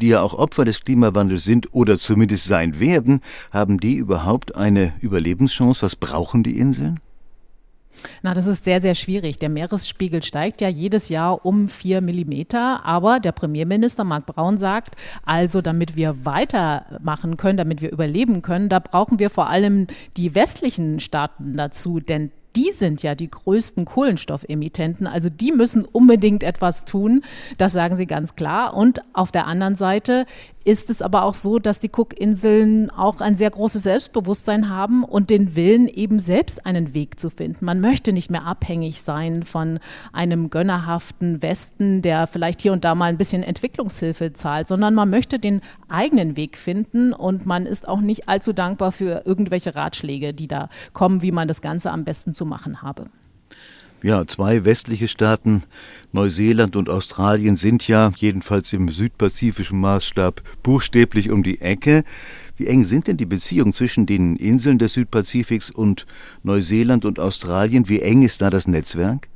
die 0.00 0.08
ja 0.08 0.22
auch 0.22 0.34
Opfer 0.34 0.64
des 0.64 0.84
Klimawandels 0.84 1.44
sind 1.44 1.74
oder 1.74 1.98
zumindest 1.98 2.44
sein 2.44 2.78
werden, 2.78 3.20
haben 3.50 3.80
die 3.80 3.96
überhaupt 3.96 4.54
eine 4.54 4.92
Überlebenschance? 5.00 5.82
Was 5.82 5.96
brauchen 5.96 6.42
die 6.42 6.58
Inseln? 6.58 7.00
Na, 8.22 8.34
das 8.34 8.46
ist 8.46 8.64
sehr, 8.64 8.80
sehr 8.80 8.94
schwierig. 8.94 9.36
Der 9.36 9.48
Meeresspiegel 9.48 10.22
steigt 10.22 10.60
ja 10.60 10.68
jedes 10.68 11.08
Jahr 11.08 11.44
um 11.44 11.68
vier 11.68 12.00
Millimeter. 12.00 12.84
Aber 12.84 13.20
der 13.20 13.32
Premierminister 13.32 14.04
Mark 14.04 14.26
Braun 14.26 14.58
sagt, 14.58 14.96
also 15.24 15.60
damit 15.60 15.96
wir 15.96 16.24
weitermachen 16.24 17.36
können, 17.36 17.56
damit 17.56 17.82
wir 17.82 17.92
überleben 17.92 18.42
können, 18.42 18.68
da 18.68 18.78
brauchen 18.78 19.18
wir 19.18 19.30
vor 19.30 19.48
allem 19.48 19.86
die 20.16 20.34
westlichen 20.34 21.00
Staaten 21.00 21.56
dazu. 21.56 22.00
Denn 22.00 22.30
die 22.56 22.70
sind 22.70 23.02
ja 23.02 23.14
die 23.14 23.30
größten 23.30 23.84
Kohlenstoffemittenten. 23.84 25.06
Also 25.06 25.28
die 25.28 25.52
müssen 25.52 25.84
unbedingt 25.84 26.42
etwas 26.42 26.84
tun. 26.84 27.22
Das 27.58 27.72
sagen 27.72 27.96
sie 27.96 28.06
ganz 28.06 28.36
klar. 28.36 28.76
Und 28.76 29.00
auf 29.12 29.32
der 29.32 29.46
anderen 29.46 29.74
Seite 29.74 30.26
ist 30.64 30.88
es 30.88 31.02
aber 31.02 31.24
auch 31.24 31.34
so, 31.34 31.58
dass 31.58 31.78
die 31.78 31.90
Cookinseln 31.90 32.90
auch 32.90 33.20
ein 33.20 33.36
sehr 33.36 33.50
großes 33.50 33.82
Selbstbewusstsein 33.82 34.70
haben 34.70 35.04
und 35.04 35.30
den 35.30 35.54
Willen, 35.56 35.88
eben 35.88 36.18
selbst 36.18 36.64
einen 36.64 36.94
Weg 36.94 37.20
zu 37.20 37.30
finden. 37.30 37.64
Man 37.64 37.80
möchte 37.80 38.12
nicht 38.12 38.30
mehr 38.30 38.44
abhängig 38.44 39.02
sein 39.02 39.42
von 39.42 39.78
einem 40.12 40.48
gönnerhaften 40.48 41.42
Westen, 41.42 42.00
der 42.00 42.26
vielleicht 42.26 42.62
hier 42.62 42.72
und 42.72 42.84
da 42.84 42.94
mal 42.94 43.06
ein 43.06 43.18
bisschen 43.18 43.42
Entwicklungshilfe 43.42 44.32
zahlt, 44.32 44.66
sondern 44.68 44.94
man 44.94 45.10
möchte 45.10 45.38
den 45.38 45.60
eigenen 45.88 46.36
Weg 46.36 46.56
finden 46.56 47.12
und 47.12 47.44
man 47.44 47.66
ist 47.66 47.86
auch 47.86 48.00
nicht 48.00 48.28
allzu 48.28 48.52
dankbar 48.52 48.92
für 48.92 49.22
irgendwelche 49.26 49.74
Ratschläge, 49.74 50.32
die 50.32 50.48
da 50.48 50.68
kommen, 50.94 51.20
wie 51.22 51.32
man 51.32 51.46
das 51.46 51.60
Ganze 51.60 51.90
am 51.90 52.04
besten 52.04 52.32
zu 52.32 52.46
machen 52.46 52.80
habe. 52.80 53.06
Ja, 54.04 54.26
zwei 54.26 54.66
westliche 54.66 55.08
Staaten, 55.08 55.62
Neuseeland 56.12 56.76
und 56.76 56.90
Australien, 56.90 57.56
sind 57.56 57.88
ja 57.88 58.12
jedenfalls 58.14 58.70
im 58.74 58.90
südpazifischen 58.90 59.80
Maßstab 59.80 60.42
buchstäblich 60.62 61.30
um 61.30 61.42
die 61.42 61.62
Ecke. 61.62 62.04
Wie 62.58 62.66
eng 62.66 62.84
sind 62.84 63.06
denn 63.06 63.16
die 63.16 63.24
Beziehungen 63.24 63.72
zwischen 63.72 64.04
den 64.04 64.36
Inseln 64.36 64.78
des 64.78 64.92
Südpazifiks 64.92 65.70
und 65.70 66.04
Neuseeland 66.42 67.06
und 67.06 67.18
Australien? 67.18 67.88
Wie 67.88 68.02
eng 68.02 68.20
ist 68.20 68.42
da 68.42 68.50
das 68.50 68.68
Netzwerk? 68.68 69.30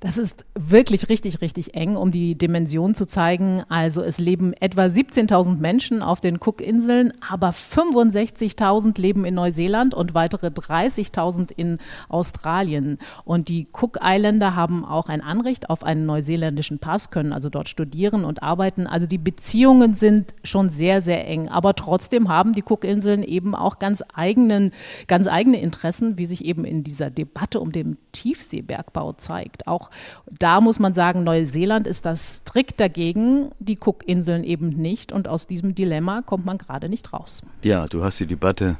Das 0.00 0.18
ist 0.18 0.44
wirklich 0.54 1.08
richtig, 1.08 1.40
richtig 1.40 1.74
eng, 1.74 1.96
um 1.96 2.10
die 2.10 2.36
Dimension 2.36 2.94
zu 2.94 3.06
zeigen. 3.06 3.62
Also 3.70 4.02
es 4.02 4.18
leben 4.18 4.52
etwa 4.52 4.82
17.000 4.82 5.56
Menschen 5.56 6.02
auf 6.02 6.20
den 6.20 6.38
Cookinseln, 6.38 7.14
aber 7.26 7.50
65.000 7.50 9.00
leben 9.00 9.24
in 9.24 9.34
Neuseeland 9.34 9.94
und 9.94 10.12
weitere 10.12 10.48
30.000 10.48 11.50
in 11.56 11.78
Australien. 12.10 12.98
Und 13.24 13.48
die 13.48 13.68
Cook 13.72 13.98
Islander 14.04 14.54
haben 14.54 14.84
auch 14.84 15.08
ein 15.08 15.22
Anrecht 15.22 15.70
auf 15.70 15.82
einen 15.82 16.04
neuseeländischen 16.04 16.78
Pass, 16.78 17.10
können 17.10 17.32
also 17.32 17.48
dort 17.48 17.70
studieren 17.70 18.26
und 18.26 18.42
arbeiten. 18.42 18.86
Also 18.86 19.06
die 19.06 19.18
Beziehungen 19.18 19.94
sind 19.94 20.34
schon 20.42 20.68
sehr, 20.68 21.00
sehr 21.00 21.26
eng. 21.26 21.48
Aber 21.48 21.74
trotzdem 21.74 22.28
haben 22.28 22.52
die 22.52 22.62
Cookinseln 22.62 23.22
eben 23.22 23.54
auch 23.54 23.78
ganz 23.78 24.04
eigenen, 24.12 24.72
ganz 25.06 25.26
eigene 25.26 25.58
Interessen, 25.58 26.18
wie 26.18 26.26
sich 26.26 26.44
eben 26.44 26.66
in 26.66 26.84
dieser 26.84 27.08
Debatte 27.08 27.60
um 27.60 27.72
den 27.72 27.96
Tiefseebergbau 28.12 29.14
zeigt. 29.14 29.66
Auch 29.66 29.85
da 30.30 30.60
muss 30.60 30.78
man 30.78 30.94
sagen, 30.94 31.24
Neuseeland 31.24 31.86
ist 31.86 32.06
das 32.06 32.36
strikt 32.36 32.80
dagegen, 32.80 33.50
die 33.58 33.78
Cookinseln 33.78 34.44
eben 34.44 34.68
nicht. 34.68 35.12
Und 35.12 35.28
aus 35.28 35.46
diesem 35.46 35.74
Dilemma 35.74 36.22
kommt 36.22 36.46
man 36.46 36.58
gerade 36.58 36.88
nicht 36.88 37.12
raus. 37.12 37.42
Ja, 37.62 37.86
du 37.86 38.04
hast 38.04 38.20
die 38.20 38.26
Debatte 38.26 38.76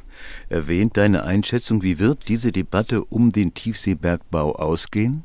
erwähnt. 0.48 0.96
Deine 0.96 1.24
Einschätzung, 1.24 1.82
wie 1.82 1.98
wird 1.98 2.28
diese 2.28 2.52
Debatte 2.52 3.04
um 3.04 3.30
den 3.30 3.54
Tiefseebergbau 3.54 4.56
ausgehen? 4.56 5.24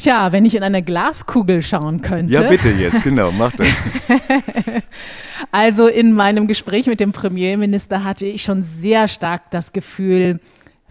Tja, 0.00 0.32
wenn 0.32 0.46
ich 0.46 0.54
in 0.54 0.62
eine 0.62 0.82
Glaskugel 0.82 1.60
schauen 1.60 2.00
könnte. 2.00 2.32
Ja, 2.32 2.42
bitte 2.42 2.70
jetzt, 2.70 3.02
genau, 3.02 3.30
mach 3.32 3.52
das. 3.52 3.68
also 5.52 5.88
in 5.88 6.14
meinem 6.14 6.46
Gespräch 6.46 6.86
mit 6.86 7.00
dem 7.00 7.12
Premierminister 7.12 8.02
hatte 8.02 8.24
ich 8.24 8.42
schon 8.42 8.62
sehr 8.62 9.08
stark 9.08 9.50
das 9.50 9.74
Gefühl, 9.74 10.40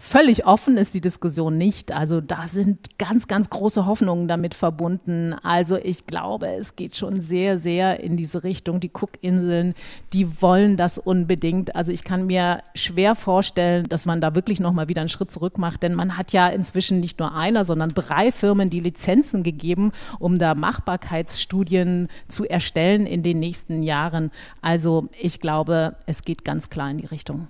Völlig 0.02 0.46
offen 0.46 0.78
ist 0.78 0.94
die 0.94 1.02
Diskussion 1.02 1.58
nicht. 1.58 1.92
Also 1.92 2.22
da 2.22 2.46
sind 2.46 2.98
ganz, 2.98 3.28
ganz 3.28 3.50
große 3.50 3.84
Hoffnungen 3.84 4.28
damit 4.28 4.54
verbunden. 4.54 5.34
Also 5.42 5.76
ich 5.76 6.06
glaube, 6.06 6.48
es 6.48 6.74
geht 6.74 6.96
schon 6.96 7.20
sehr, 7.20 7.58
sehr 7.58 8.00
in 8.00 8.16
diese 8.16 8.42
Richtung. 8.42 8.80
Die 8.80 8.90
Cookinseln, 8.94 9.74
die 10.14 10.40
wollen 10.40 10.78
das 10.78 10.96
unbedingt. 10.96 11.76
Also 11.76 11.92
ich 11.92 12.02
kann 12.02 12.26
mir 12.26 12.62
schwer 12.74 13.14
vorstellen, 13.14 13.90
dass 13.90 14.06
man 14.06 14.22
da 14.22 14.34
wirklich 14.34 14.58
nochmal 14.58 14.88
wieder 14.88 15.02
einen 15.02 15.10
Schritt 15.10 15.30
zurück 15.30 15.58
macht, 15.58 15.82
denn 15.82 15.94
man 15.94 16.16
hat 16.16 16.32
ja 16.32 16.48
inzwischen 16.48 17.00
nicht 17.00 17.18
nur 17.18 17.34
einer, 17.34 17.62
sondern 17.64 17.90
drei 17.90 18.32
Firmen 18.32 18.70
die 18.70 18.80
Lizenzen 18.80 19.42
gegeben, 19.42 19.92
um 20.18 20.38
da 20.38 20.54
Machbarkeitsstudien 20.54 22.08
zu 22.26 22.48
erstellen 22.48 23.04
in 23.04 23.22
den 23.22 23.38
nächsten 23.38 23.82
Jahren. 23.82 24.30
Also 24.62 25.10
ich 25.20 25.40
glaube, 25.40 25.96
es 26.06 26.22
geht 26.22 26.42
ganz 26.42 26.70
klar 26.70 26.90
in 26.90 26.96
die 26.96 27.06
Richtung. 27.06 27.48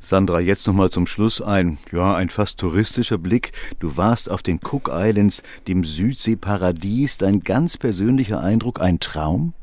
Sandra, 0.00 0.40
jetzt 0.40 0.66
nochmal 0.66 0.90
zum 0.90 1.06
Schluss 1.06 1.40
ein, 1.40 1.78
ja, 1.92 2.14
ein 2.14 2.28
fast 2.28 2.58
touristischer 2.58 3.18
Blick. 3.18 3.52
Du 3.78 3.96
warst 3.96 4.30
auf 4.30 4.42
den 4.42 4.60
Cook 4.62 4.90
Islands, 4.92 5.42
dem 5.68 5.84
Südseeparadies. 5.84 7.18
Dein 7.18 7.40
ganz 7.40 7.76
persönlicher 7.76 8.40
Eindruck, 8.40 8.80
ein 8.80 9.00
Traum? 9.00 9.54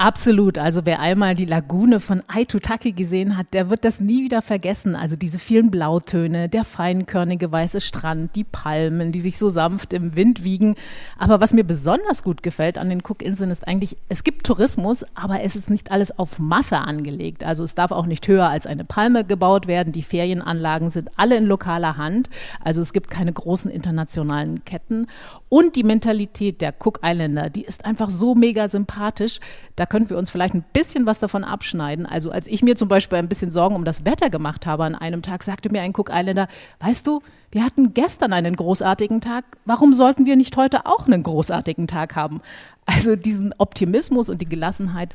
Absolut. 0.00 0.58
Also 0.58 0.86
wer 0.86 1.00
einmal 1.00 1.34
die 1.34 1.44
Lagune 1.44 1.98
von 1.98 2.22
Aitutaki 2.28 2.92
gesehen 2.92 3.36
hat, 3.36 3.52
der 3.52 3.68
wird 3.68 3.84
das 3.84 3.98
nie 3.98 4.22
wieder 4.22 4.42
vergessen. 4.42 4.94
Also 4.94 5.16
diese 5.16 5.40
vielen 5.40 5.72
Blautöne, 5.72 6.48
der 6.48 6.62
feinkörnige 6.62 7.50
weiße 7.50 7.80
Strand, 7.80 8.36
die 8.36 8.44
Palmen, 8.44 9.10
die 9.10 9.18
sich 9.18 9.36
so 9.36 9.48
sanft 9.48 9.92
im 9.92 10.14
Wind 10.14 10.44
wiegen. 10.44 10.76
Aber 11.18 11.40
was 11.40 11.52
mir 11.52 11.64
besonders 11.64 12.22
gut 12.22 12.44
gefällt 12.44 12.78
an 12.78 12.90
den 12.90 13.02
Cookinseln 13.02 13.50
ist 13.50 13.66
eigentlich, 13.66 13.96
es 14.08 14.22
gibt 14.22 14.46
Tourismus, 14.46 15.04
aber 15.16 15.40
es 15.40 15.56
ist 15.56 15.68
nicht 15.68 15.90
alles 15.90 16.16
auf 16.16 16.38
Masse 16.38 16.78
angelegt. 16.78 17.42
Also 17.42 17.64
es 17.64 17.74
darf 17.74 17.90
auch 17.90 18.06
nicht 18.06 18.28
höher 18.28 18.48
als 18.48 18.68
eine 18.68 18.84
Palme 18.84 19.24
gebaut 19.24 19.66
werden. 19.66 19.92
Die 19.92 20.04
Ferienanlagen 20.04 20.90
sind 20.90 21.10
alle 21.16 21.36
in 21.36 21.46
lokaler 21.46 21.96
Hand. 21.96 22.30
Also 22.62 22.82
es 22.82 22.92
gibt 22.92 23.10
keine 23.10 23.32
großen 23.32 23.68
internationalen 23.68 24.64
Ketten. 24.64 25.08
Und 25.48 25.74
die 25.74 25.82
Mentalität 25.82 26.60
der 26.60 26.72
Cook 26.78 27.00
Islander, 27.02 27.50
die 27.50 27.62
ist 27.62 27.84
einfach 27.84 28.10
so 28.10 28.36
mega 28.36 28.68
sympathisch. 28.68 29.40
Da 29.74 29.87
könnten 29.88 30.10
wir 30.10 30.18
uns 30.18 30.30
vielleicht 30.30 30.54
ein 30.54 30.64
bisschen 30.72 31.06
was 31.06 31.18
davon 31.18 31.44
abschneiden. 31.44 32.06
Also 32.06 32.30
als 32.30 32.46
ich 32.46 32.62
mir 32.62 32.76
zum 32.76 32.88
Beispiel 32.88 33.18
ein 33.18 33.28
bisschen 33.28 33.50
Sorgen 33.50 33.74
um 33.74 33.84
das 33.84 34.04
Wetter 34.04 34.30
gemacht 34.30 34.66
habe 34.66 34.84
an 34.84 34.94
einem 34.94 35.22
Tag, 35.22 35.42
sagte 35.42 35.70
mir 35.70 35.82
ein 35.82 35.92
Cook 35.96 36.10
Islander, 36.10 36.48
weißt 36.80 37.06
du, 37.06 37.22
wir 37.50 37.64
hatten 37.64 37.94
gestern 37.94 38.32
einen 38.32 38.56
großartigen 38.56 39.20
Tag, 39.20 39.44
warum 39.64 39.94
sollten 39.94 40.26
wir 40.26 40.36
nicht 40.36 40.56
heute 40.56 40.86
auch 40.86 41.06
einen 41.06 41.22
großartigen 41.22 41.86
Tag 41.86 42.14
haben? 42.14 42.40
Also 42.86 43.16
diesen 43.16 43.54
Optimismus 43.58 44.28
und 44.28 44.40
die 44.40 44.48
Gelassenheit, 44.48 45.14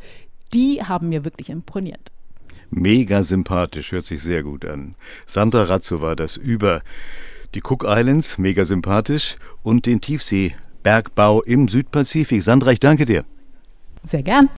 die 0.54 0.84
haben 0.84 1.10
mir 1.10 1.26
wirklich 1.26 1.50
imponiert. 1.50 2.12
Mega 2.70 3.24
sympathisch, 3.24 3.92
hört 3.92 4.06
sich 4.06 4.22
sehr 4.22 4.44
gut 4.44 4.66
an. 4.66 4.96
Sandra 5.28 5.64
Razzo 5.64 6.02
war 6.02 6.16
das 6.16 6.38
über 6.38 6.82
die 7.54 7.62
Cook 7.64 7.86
Islands, 7.88 8.38
mega 8.38 8.66
sympathisch, 8.66 9.38
und 9.62 9.86
den 9.86 10.02
Tiefseebergbau 10.02 11.44
im 11.44 11.68
Südpazifik. 11.68 12.42
Sandra, 12.42 12.72
ich 12.72 12.80
danke 12.80 13.06
dir. 13.06 13.26
Sehr 14.04 14.24
gern. 14.24 14.50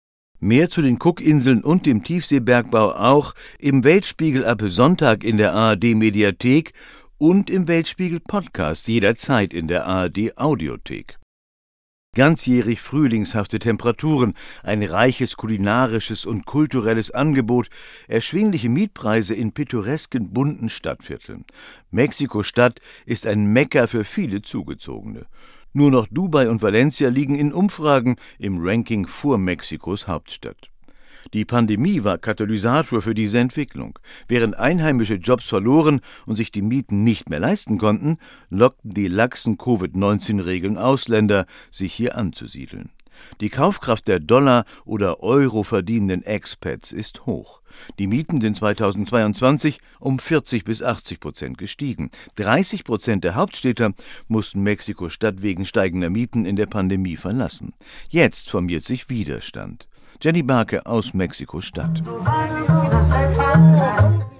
Mehr 0.45 0.69
zu 0.69 0.83
den 0.83 0.99
Cookinseln 1.01 1.63
und 1.63 1.87
dem 1.87 2.03
Tiefseebergbau 2.03 2.91
auch 2.91 3.33
im 3.57 3.83
Weltspiegel 3.83 4.45
ab 4.45 4.61
Sonntag 4.63 5.23
in 5.23 5.37
der 5.37 5.53
ARD 5.53 5.95
Mediathek 5.95 6.73
und 7.17 7.49
im 7.49 7.67
Weltspiegel 7.67 8.19
Podcast 8.19 8.87
jederzeit 8.87 9.55
in 9.55 9.67
der 9.67 9.87
ARD 9.87 10.37
Audiothek. 10.37 11.17
Ganzjährig 12.13 12.79
frühlingshafte 12.79 13.57
Temperaturen, 13.57 14.35
ein 14.61 14.83
reiches 14.83 15.35
kulinarisches 15.35 16.27
und 16.27 16.45
kulturelles 16.45 17.09
Angebot, 17.09 17.69
erschwingliche 18.07 18.69
Mietpreise 18.69 19.33
in 19.33 19.51
pittoresken 19.51 20.31
bunten 20.31 20.69
Stadtvierteln. 20.69 21.45
Mexiko-Stadt 21.89 22.81
ist 23.07 23.25
ein 23.25 23.51
Mecker 23.51 23.87
für 23.87 24.03
viele 24.03 24.43
Zugezogene. 24.43 25.25
Nur 25.77 25.91
noch 25.91 26.08
Dubai 26.10 26.50
und 26.50 26.62
Valencia 26.62 27.10
liegen 27.10 27.36
in 27.36 27.51
Umfragen 27.51 28.15
im 28.39 28.65
Ranking 28.65 29.08
vor 29.08 29.38
Mexikos 29.38 30.08
Hauptstadt. 30.08 30.70
Die 31.34 31.44
Pandemie 31.44 32.05
war 32.05 32.17
Katalysator 32.17 33.01
für 33.01 33.13
diese 33.13 33.39
Entwicklung. 33.39 34.00
Während 34.29 34.58
einheimische 34.58 35.15
Jobs 35.15 35.44
verloren 35.44 36.00
und 36.25 36.38
sich 36.38 36.50
die 36.50 36.62
Mieten 36.62 37.03
nicht 37.03 37.29
mehr 37.29 37.41
leisten 37.41 37.77
konnten, 37.77 38.20
lockten 38.50 38.91
die 38.91 39.10
laxen 39.10 39.58
Covid-19-Regeln 39.58 40.77
Ausländer, 40.77 41.46
sich 41.72 41.94
hier 41.94 42.15
anzusiedeln. 42.15 42.91
Die 43.41 43.50
Kaufkraft 43.50 44.07
der 44.07 44.19
Dollar- 44.19 44.65
oder 44.86 45.22
Euro 45.22 45.63
verdienenden 45.63 46.24
Expats 46.24 46.91
ist 46.91 47.25
hoch. 47.25 47.62
Die 48.00 48.07
Mieten 48.07 48.41
sind 48.41 48.57
2022 48.57 49.79
um 50.00 50.19
40 50.19 50.63
bis 50.63 50.81
80 50.81 51.19
Prozent 51.19 51.57
gestiegen. 51.57 52.12
30 52.36 52.84
Prozent 52.84 53.24
der 53.24 53.36
Hauptstädter 53.36 53.93
mussten 54.27 54.62
Mexiko-Stadt 54.63 55.41
wegen 55.41 55.65
steigender 55.65 56.10
Mieten 56.10 56.45
in 56.45 56.55
der 56.55 56.67
Pandemie 56.67 57.17
verlassen. 57.17 57.74
Jetzt 58.10 58.50
formiert 58.50 58.86
sich 58.86 59.10
Widerstand. 59.10 59.88
Jenny 60.22 60.43
Barke 60.43 60.86
aus 60.86 61.13
Mexiko-Stadt. 61.13 62.01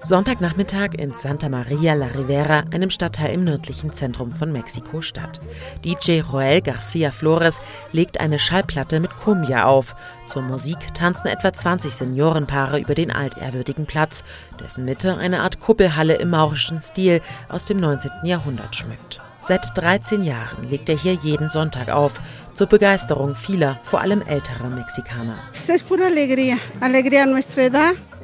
Sonntagnachmittag 0.02 0.94
in 0.94 1.14
Santa 1.14 1.48
Maria 1.48 1.94
la 1.94 2.06
Rivera, 2.06 2.64
einem 2.72 2.90
Stadtteil 2.90 3.34
im 3.34 3.44
nördlichen 3.44 3.92
Zentrum 3.92 4.32
von 4.32 4.52
Mexiko-Stadt. 4.52 5.40
DJ 5.84 6.20
Joel 6.20 6.60
Garcia 6.62 7.10
Flores 7.10 7.60
legt 7.92 8.20
eine 8.20 8.38
Schallplatte 8.38 9.00
mit 9.00 9.10
Cumbia 9.18 9.64
auf. 9.64 9.96
Zur 10.28 10.42
Musik 10.42 10.94
tanzen 10.94 11.26
etwa 11.28 11.52
20 11.52 11.92
Seniorenpaare 11.92 12.78
über 12.78 12.94
den 12.94 13.10
altehrwürdigen 13.10 13.86
Platz, 13.86 14.24
dessen 14.60 14.84
Mitte 14.84 15.16
eine 15.16 15.42
Art 15.42 15.60
Kuppelhalle 15.60 16.14
im 16.14 16.30
maurischen 16.30 16.80
Stil 16.80 17.20
aus 17.48 17.66
dem 17.66 17.78
19. 17.78 18.10
Jahrhundert 18.24 18.76
schmückt. 18.76 19.20
Seit 19.46 19.78
13 19.78 20.24
Jahren 20.24 20.68
legt 20.68 20.88
er 20.88 20.96
hier 20.96 21.12
jeden 21.12 21.50
Sonntag 21.50 21.88
auf, 21.88 22.20
zur 22.54 22.66
Begeisterung 22.66 23.36
vieler, 23.36 23.78
vor 23.84 24.00
allem 24.00 24.20
älterer 24.22 24.70
Mexikaner. 24.70 25.38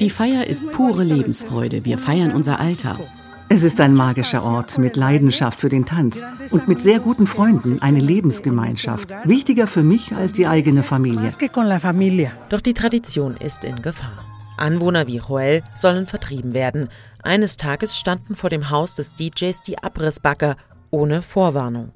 Die 0.00 0.10
Feier 0.10 0.48
ist 0.48 0.72
pure 0.72 1.04
Lebensfreude. 1.04 1.84
Wir 1.84 1.98
feiern 1.98 2.32
unser 2.32 2.58
Alter. 2.58 2.98
Es 3.48 3.62
ist 3.62 3.80
ein 3.80 3.94
magischer 3.94 4.42
Ort 4.42 4.78
mit 4.78 4.96
Leidenschaft 4.96 5.60
für 5.60 5.68
den 5.68 5.86
Tanz 5.86 6.26
und 6.50 6.66
mit 6.66 6.82
sehr 6.82 6.98
guten 6.98 7.28
Freunden, 7.28 7.80
eine 7.80 8.00
Lebensgemeinschaft. 8.00 9.10
Wichtiger 9.22 9.68
für 9.68 9.84
mich 9.84 10.12
als 10.16 10.32
die 10.32 10.48
eigene 10.48 10.82
Familie. 10.82 11.30
Doch 12.48 12.60
die 12.60 12.74
Tradition 12.74 13.36
ist 13.36 13.62
in 13.62 13.80
Gefahr. 13.80 14.24
Anwohner 14.56 15.06
wie 15.06 15.18
Joel 15.18 15.62
sollen 15.76 16.06
vertrieben 16.06 16.52
werden. 16.52 16.88
Eines 17.22 17.56
Tages 17.56 17.96
standen 17.96 18.34
vor 18.34 18.50
dem 18.50 18.70
Haus 18.70 18.96
des 18.96 19.14
DJs 19.14 19.62
die 19.62 19.78
Abrissbagger 19.78 20.56
ohne 20.92 21.22
Vorwarnung. 21.22 21.90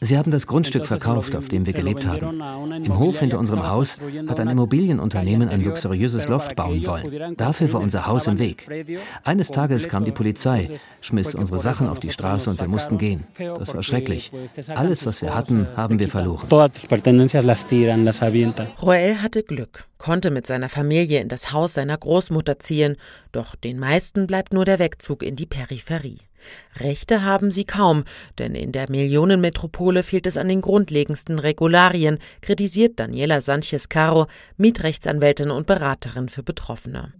Sie 0.00 0.18
haben 0.18 0.30
das 0.30 0.46
Grundstück 0.46 0.86
verkauft, 0.86 1.34
auf 1.34 1.48
dem 1.48 1.66
wir 1.66 1.72
gelebt 1.72 2.06
haben. 2.06 2.84
Im 2.84 2.98
Hof 2.98 3.18
hinter 3.20 3.38
unserem 3.38 3.66
Haus 3.66 3.96
hat 4.28 4.38
ein 4.38 4.48
Immobilienunternehmen 4.48 5.48
ein 5.48 5.64
luxuriöses 5.64 6.28
Loft 6.28 6.54
bauen 6.54 6.86
wollen. 6.86 7.34
Dafür 7.36 7.72
war 7.72 7.80
unser 7.80 8.06
Haus 8.06 8.26
im 8.26 8.38
Weg. 8.38 8.68
Eines 9.24 9.50
Tages 9.50 9.88
kam 9.88 10.04
die 10.04 10.12
Polizei, 10.12 10.70
schmiss 11.00 11.34
unsere 11.34 11.58
Sachen 11.58 11.88
auf 11.88 11.98
die 11.98 12.10
Straße 12.10 12.50
und 12.50 12.60
wir 12.60 12.68
mussten 12.68 12.98
gehen. 12.98 13.24
Das 13.38 13.74
war 13.74 13.82
schrecklich. 13.82 14.30
Alles, 14.74 15.06
was 15.06 15.22
wir 15.22 15.34
hatten, 15.34 15.66
haben 15.76 15.98
wir 15.98 16.08
verloren. 16.08 16.46
Joel 18.82 19.16
hatte 19.22 19.42
Glück 19.42 19.86
konnte 20.04 20.30
mit 20.30 20.46
seiner 20.46 20.68
Familie 20.68 21.22
in 21.22 21.28
das 21.30 21.50
Haus 21.50 21.72
seiner 21.72 21.96
Großmutter 21.96 22.58
ziehen, 22.58 22.96
doch 23.32 23.56
den 23.56 23.78
meisten 23.78 24.26
bleibt 24.26 24.52
nur 24.52 24.66
der 24.66 24.78
Wegzug 24.78 25.22
in 25.22 25.34
die 25.34 25.46
Peripherie. 25.46 26.18
Rechte 26.76 27.22
haben 27.22 27.50
sie 27.50 27.64
kaum, 27.64 28.04
denn 28.38 28.54
in 28.54 28.72
der 28.72 28.90
Millionenmetropole 28.90 30.02
fehlt 30.02 30.26
es 30.26 30.36
an 30.36 30.48
den 30.48 30.60
grundlegendsten 30.60 31.38
Regularien, 31.38 32.18
kritisiert 32.40 32.98
Daniela 32.98 33.40
Sanchez 33.40 33.88
Caro, 33.88 34.26
Mietrechtsanwältin 34.56 35.50
und 35.50 35.66
Beraterin 35.66 36.28
für 36.28 36.42
Betroffene. 36.42 37.12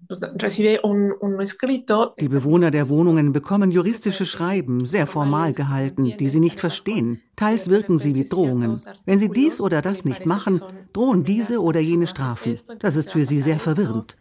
Die 2.20 2.28
Bewohner 2.28 2.70
der 2.70 2.88
Wohnungen 2.88 3.32
bekommen 3.32 3.70
juristische 3.70 4.26
Schreiben, 4.26 4.84
sehr 4.86 5.06
formal 5.06 5.52
gehalten, 5.52 6.16
die 6.18 6.28
sie 6.28 6.40
nicht 6.40 6.60
verstehen. 6.60 7.20
Teils 7.36 7.68
wirken 7.68 7.98
sie 7.98 8.14
wie 8.14 8.24
Drohungen. 8.24 8.80
Wenn 9.06 9.18
sie 9.18 9.28
dies 9.28 9.60
oder 9.60 9.82
das 9.82 10.04
nicht 10.04 10.24
machen, 10.24 10.60
drohen 10.92 11.24
diese 11.24 11.60
oder 11.60 11.80
jene 11.80 12.06
Strafen. 12.06 12.56
Das 12.78 12.96
ist 12.96 13.12
für 13.12 13.24
sie 13.24 13.40
sehr 13.40 13.58
verwirrend. 13.58 14.16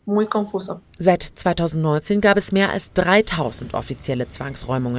Seit 0.98 1.22
2019 1.24 2.22
gab 2.22 2.38
es 2.38 2.52
mehr 2.52 2.72
als 2.72 2.94
3000 2.94 3.74
offizielle 3.74 4.28
Zwangsräumungen. 4.30 4.93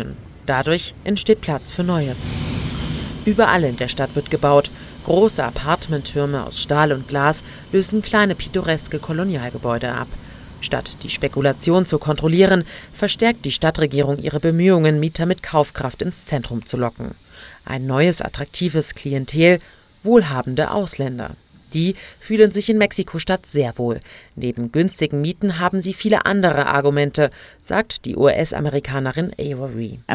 Dadurch 0.47 0.95
entsteht 1.05 1.41
Platz 1.41 1.73
für 1.73 1.85
Neues. 1.85 2.31
Überall 3.25 3.65
in 3.65 3.77
der 3.77 3.89
Stadt 3.89 4.15
wird 4.15 4.31
gebaut. 4.31 4.71
Große 5.05 5.43
Apartmenttürme 5.43 6.45
aus 6.45 6.61
Stahl 6.61 6.93
und 6.93 7.09
Glas 7.09 7.43
lösen 7.73 8.03
kleine 8.03 8.35
pittoreske 8.35 8.99
Kolonialgebäude 8.99 9.93
ab. 9.93 10.09
Statt 10.61 11.03
die 11.03 11.11
Spekulation 11.11 11.85
zu 11.85 11.99
kontrollieren, 11.99 12.65
verstärkt 12.93 13.45
die 13.45 13.53
Stadtregierung 13.53 14.19
ihre 14.19 14.41
Bemühungen, 14.41 14.99
Mieter 14.99 15.27
mit 15.27 15.43
Kaufkraft 15.43 16.01
ins 16.01 16.25
Zentrum 16.25 16.65
zu 16.65 16.79
locken. 16.79 17.15
Ein 17.67 17.87
neues 17.87 18.23
attraktives 18.23 18.95
Klientel, 18.95 19.59
wohlhabende 20.03 20.71
Ausländer. 20.71 21.31
Die 21.75 21.97
fühlen 22.21 22.53
sich 22.53 22.71
in 22.71 22.79
Mexiko-Stadt 22.79 23.47
sehr 23.47 23.77
wohl. 23.79 24.01
Neben 24.37 24.73
günstigen 24.73 25.21
Mieten 25.21 25.59
haben 25.59 25.81
sie 25.81 25.93
viele 25.93 26.27
andere 26.27 26.67
Argumente, 26.67 27.31
sagt 27.61 28.05
die 28.05 28.17
US-Amerikanerin 28.17 29.33
Avery. 29.39 29.99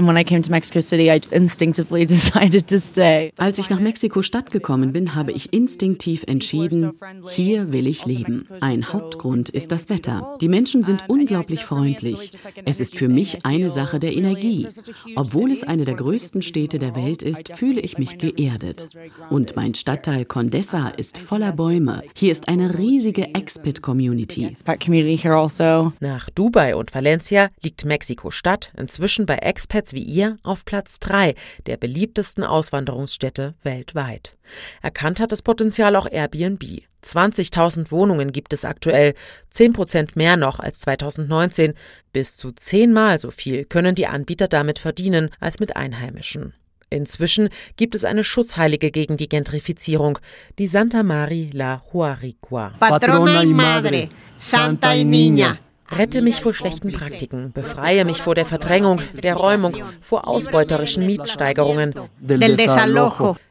Als 3.37 3.57
ich 3.57 3.69
nach 3.69 3.79
Mexiko-Stadt 3.79 4.51
gekommen 4.51 4.93
bin, 4.93 5.15
habe 5.15 5.31
ich 5.31 5.53
instinktiv 5.53 6.23
entschieden, 6.27 6.93
hier 7.29 7.71
will 7.71 7.87
ich 7.87 8.05
leben. 8.05 8.47
Ein 8.61 8.91
Hauptgrund 8.91 9.49
ist 9.49 9.71
das 9.71 9.89
Wetter. 9.89 10.37
Die 10.41 10.47
Menschen 10.47 10.83
sind 10.83 11.05
unglaublich 11.07 11.65
freundlich. 11.65 12.31
Es 12.65 12.79
ist 12.79 12.95
für 12.95 13.09
mich 13.09 13.45
eine 13.45 13.69
Sache 13.69 13.99
der 13.99 14.15
Energie. 14.15 14.67
Obwohl 15.15 15.51
es 15.51 15.63
eine 15.63 15.85
der 15.85 15.95
größten 15.95 16.41
Städte 16.41 16.79
der 16.79 16.95
Welt 16.95 17.21
ist, 17.21 17.53
fühle 17.53 17.81
ich 17.81 17.97
mich 17.97 18.17
geerdet. 18.17 18.87
Und 19.29 19.55
mein 19.55 19.73
Stadtteil 19.73 20.25
Condessa 20.25 20.89
ist 20.89 21.17
voller 21.17 21.48
voller 21.49 21.55
Bäume. 21.55 22.03
Hier 22.15 22.31
ist 22.31 22.47
eine 22.47 22.77
riesige 22.77 23.33
Expat-Community. 23.33 24.45
Also. 24.45 25.93
Nach 25.99 26.29
Dubai 26.29 26.75
und 26.75 26.93
Valencia 26.93 27.49
liegt 27.61 27.85
Mexiko-Stadt 27.85 28.71
inzwischen 28.77 29.25
bei 29.25 29.35
Expats 29.35 29.93
wie 29.93 30.03
ihr 30.03 30.37
auf 30.43 30.65
Platz 30.65 30.99
3 30.99 31.35
der 31.65 31.77
beliebtesten 31.77 32.43
Auswanderungsstädte 32.43 33.55
weltweit. 33.63 34.37
Erkannt 34.81 35.19
hat 35.19 35.31
das 35.31 35.41
Potenzial 35.41 35.95
auch 35.95 36.07
Airbnb. 36.09 36.63
20.000 37.03 37.91
Wohnungen 37.91 38.31
gibt 38.31 38.51
es 38.51 38.65
aktuell, 38.65 39.13
10 39.51 39.73
Prozent 39.73 40.15
mehr 40.15 40.35
noch 40.35 40.59
als 40.59 40.79
2019. 40.81 41.73
Bis 42.11 42.35
zu 42.35 42.51
zehnmal 42.51 43.19
so 43.19 43.31
viel 43.31 43.63
können 43.65 43.95
die 43.95 44.07
Anbieter 44.07 44.47
damit 44.47 44.79
verdienen 44.79 45.29
als 45.39 45.59
mit 45.59 45.77
Einheimischen. 45.77 46.53
Inzwischen 46.89 47.49
gibt 47.77 47.95
es 47.95 48.03
eine 48.03 48.23
Schutzheilige 48.23 48.91
gegen 48.91 49.17
die 49.17 49.29
Gentrifizierung, 49.29 50.19
die 50.57 50.67
Santa 50.67 51.03
Mari 51.03 51.49
la 51.53 51.83
Huaricua. 51.91 52.73
Patrona 52.79 53.43
y 53.43 53.53
Madre, 53.53 54.09
Santa 54.37 54.95
y 54.95 55.03
Niña. 55.03 55.57
Rette 55.91 56.21
mich 56.21 56.41
vor 56.41 56.53
schlechten 56.53 56.91
Praktiken, 56.91 57.51
befreie 57.51 58.05
mich 58.05 58.21
vor 58.21 58.35
der 58.35 58.45
Verdrängung, 58.45 59.01
der 59.23 59.35
Räumung, 59.35 59.75
vor 60.01 60.27
ausbeuterischen 60.27 61.05
Mietsteigerungen. 61.05 61.95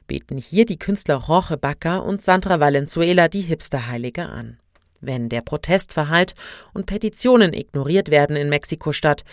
Beten 0.06 0.38
hier 0.38 0.64
die 0.64 0.78
Künstler 0.78 1.22
Jorge 1.26 1.56
Baca 1.56 1.98
und 1.98 2.22
Sandra 2.22 2.60
Valenzuela 2.60 3.28
die 3.28 3.40
Hipsterheilige 3.40 4.26
an. 4.26 4.58
Wenn 5.00 5.28
der 5.28 5.42
Protest 5.42 5.92
verhallt 5.92 6.34
und 6.72 6.86
Petitionen 6.86 7.52
ignoriert 7.52 8.10
werden 8.10 8.36
in 8.36 8.48
Mexiko-Stadt, 8.48 9.24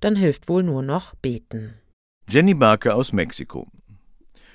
dann 0.00 0.16
hilft 0.16 0.48
wohl 0.48 0.62
nur 0.62 0.82
noch 0.82 1.14
beten. 1.16 1.74
Jenny 2.26 2.54
Barker 2.54 2.96
aus 2.96 3.12
Mexiko. 3.12 3.68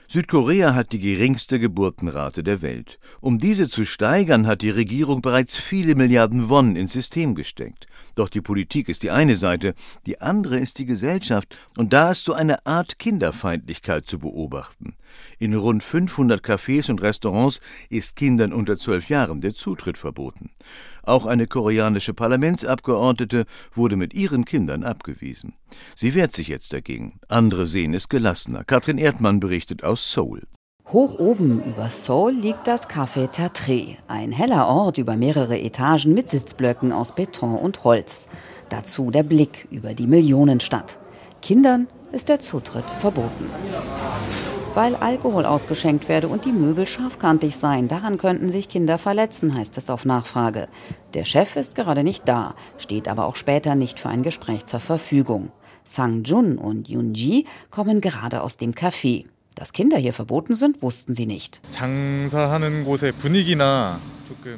Südkorea 0.08 0.74
hat 0.74 0.92
die 0.92 0.98
geringste 0.98 1.60
Geburtenrate 1.60 2.44
der 2.44 2.64
Welt. 2.64 3.00
Um 3.22 3.38
diese 3.38 3.70
zu 3.70 3.86
steigern, 3.86 4.48
hat 4.48 4.64
die 4.64 4.72
Regierung 4.72 5.22
bereits 5.22 5.56
viele 5.56 5.94
Milliarden 5.94 6.50
Won 6.50 6.76
ins 6.76 6.94
System 6.94 7.36
gesteckt. 7.36 7.86
Doch 8.16 8.28
die 8.28 8.42
Politik 8.42 8.90
ist 8.90 9.04
die 9.04 9.12
eine 9.12 9.38
Seite, 9.38 9.76
die 10.08 10.20
andere 10.20 10.58
ist 10.58 10.80
die 10.80 10.88
Gesellschaft, 10.88 11.56
und 11.78 11.94
da 11.94 12.10
ist 12.10 12.26
so 12.26 12.34
eine 12.34 12.66
Art 12.66 12.98
Kinderfeindlichkeit 12.98 14.08
zu 14.08 14.18
beobachten. 14.18 14.96
In 15.38 15.54
rund 15.54 15.84
500 15.84 16.44
Cafés 16.44 16.90
und 16.90 17.04
Restaurants 17.04 17.62
ist 17.90 18.16
Kindern 18.16 18.52
unter 18.52 18.80
zwölf 18.80 19.10
Jahren 19.10 19.42
der 19.42 19.54
Zutritt 19.54 20.00
verboten. 20.00 20.50
Auch 21.04 21.28
eine 21.28 21.46
koreanische 21.46 22.16
Parlamentsabgeordnete 22.16 23.46
wurde 23.76 23.96
mit 23.96 24.16
ihren 24.16 24.44
Kindern 24.44 24.84
abgewiesen. 24.84 25.54
Sie 25.96 26.16
wehrt 26.16 26.34
sich 26.34 26.48
jetzt 26.48 26.74
dagegen. 26.74 27.20
Andere 27.28 27.66
sehen 27.66 27.94
es 27.94 28.10
gelassener. 28.10 28.64
Katrin 28.64 28.98
Erdmann 28.98 29.40
berichtet 29.40 29.84
aus 29.84 30.12
Seoul. 30.12 30.44
Hoch 30.92 31.20
oben 31.20 31.64
über 31.64 31.92
Seoul 31.92 32.34
liegt 32.34 32.66
das 32.66 32.90
Café 32.90 33.28
Tertre, 33.28 33.96
ein 34.08 34.32
heller 34.32 34.68
Ort 34.68 34.98
über 34.98 35.16
mehrere 35.16 35.60
Etagen 35.60 36.16
mit 36.16 36.30
Sitzblöcken 36.30 36.92
aus 36.92 37.14
Beton 37.14 37.60
und 37.60 37.84
Holz. 37.84 38.28
Dazu 38.70 39.12
der 39.12 39.22
Blick 39.22 39.68
über 39.70 39.94
die 39.94 40.08
Millionenstadt. 40.08 40.98
Kindern 41.44 41.88
ist 42.12 42.28
der 42.28 42.40
Zutritt 42.40 42.90
verboten. 42.90 43.52
Weil 44.74 44.96
Alkohol 44.96 45.46
ausgeschenkt 45.46 46.10
werde 46.10 46.28
und 46.28 46.46
die 46.46 46.52
Möbel 46.52 46.88
scharfkantig 46.88 47.56
seien, 47.56 47.88
daran 47.88 48.18
könnten 48.18 48.50
sich 48.50 48.70
Kinder 48.70 48.98
verletzen, 48.98 49.56
heißt 49.56 49.78
es 49.78 49.90
auf 49.90 50.06
Nachfrage. 50.06 50.68
Der 51.14 51.26
Chef 51.26 51.56
ist 51.56 51.76
gerade 51.76 52.04
nicht 52.04 52.28
da, 52.28 52.56
steht 52.78 53.08
aber 53.08 53.26
auch 53.26 53.36
später 53.36 53.76
nicht 53.76 54.00
für 54.00 54.10
ein 54.10 54.24
Gespräch 54.24 54.66
zur 54.66 54.80
Verfügung. 54.80 55.52
Sang 55.90 56.24
Jun 56.24 56.60
und 56.60 56.88
Yun 56.88 57.16
Ji 57.16 57.48
kommen 57.72 58.00
gerade 58.00 58.44
aus 58.44 58.58
dem 58.58 58.74
Café. 58.74 59.26
Dass 59.56 59.74
Kinder 59.74 59.98
hier 59.98 60.14
verboten 60.14 60.56
sind, 60.56 60.84
wussten 60.84 61.16
sie 61.16 61.26
nicht. 61.26 61.60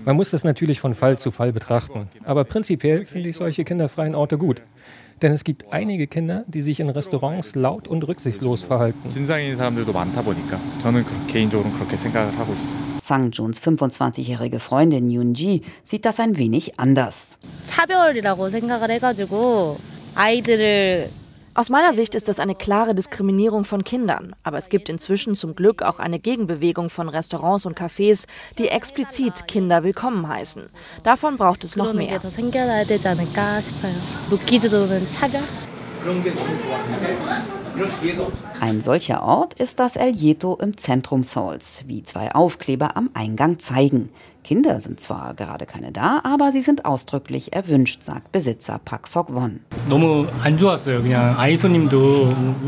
Man 0.03 0.17
muss 0.17 0.31
das 0.31 0.43
natürlich 0.43 0.81
von 0.81 0.93
Fall 0.93 1.17
zu 1.17 1.31
Fall 1.31 1.53
betrachten. 1.53 2.09
Aber 2.25 2.43
prinzipiell 2.43 3.05
finde 3.05 3.29
ich 3.29 3.37
solche 3.37 3.63
kinderfreien 3.63 4.13
Orte 4.13 4.37
gut. 4.37 4.61
Denn 5.21 5.31
es 5.31 5.45
gibt 5.45 5.71
einige 5.71 6.05
Kinder, 6.05 6.43
die 6.47 6.59
sich 6.59 6.81
in 6.81 6.89
Restaurants 6.89 7.55
laut 7.55 7.87
und 7.87 8.05
rücksichtslos 8.05 8.65
verhalten. 8.65 9.09
Sang 12.99 13.31
Juns 13.31 13.61
25-jährige 13.61 14.59
Freundin 14.59 15.09
Yun 15.09 15.33
Ji 15.33 15.61
sieht 15.83 16.03
das 16.03 16.19
ein 16.19 16.37
wenig 16.37 16.77
anders. 16.77 17.37
Aus 21.53 21.69
meiner 21.69 21.93
Sicht 21.93 22.15
ist 22.15 22.29
das 22.29 22.39
eine 22.39 22.55
klare 22.55 22.95
Diskriminierung 22.95 23.65
von 23.65 23.83
Kindern. 23.83 24.33
Aber 24.41 24.57
es 24.57 24.69
gibt 24.69 24.87
inzwischen 24.87 25.35
zum 25.35 25.53
Glück 25.53 25.81
auch 25.81 25.99
eine 25.99 26.17
Gegenbewegung 26.17 26.89
von 26.89 27.09
Restaurants 27.09 27.65
und 27.65 27.77
Cafés, 27.77 28.25
die 28.57 28.69
explizit 28.69 29.47
Kinder 29.49 29.83
willkommen 29.83 30.29
heißen. 30.29 30.69
Davon 31.03 31.35
braucht 31.35 31.65
es 31.65 31.75
noch 31.75 31.91
mehr. 31.91 32.21
Ein 38.61 38.79
solcher 38.79 39.23
Ort 39.23 39.55
ist 39.55 39.79
das 39.79 39.95
El 39.95 40.15
Yeto 40.15 40.55
im 40.61 40.77
Zentrum 40.77 41.23
Seouls, 41.23 41.85
wie 41.87 42.03
zwei 42.03 42.31
Aufkleber 42.35 42.95
am 42.95 43.09
Eingang 43.15 43.57
zeigen. 43.57 44.09
Kinder 44.43 44.79
sind 44.79 44.99
zwar 44.99 45.33
gerade 45.33 45.65
keine 45.65 45.91
da, 45.91 46.21
aber 46.23 46.51
sie 46.51 46.61
sind 46.61 46.85
ausdrücklich 46.85 47.53
erwünscht, 47.53 48.03
sagt 48.03 48.31
Besitzer 48.31 48.79
Pak 48.85 49.07
Sok 49.07 49.33
Won. 49.33 49.61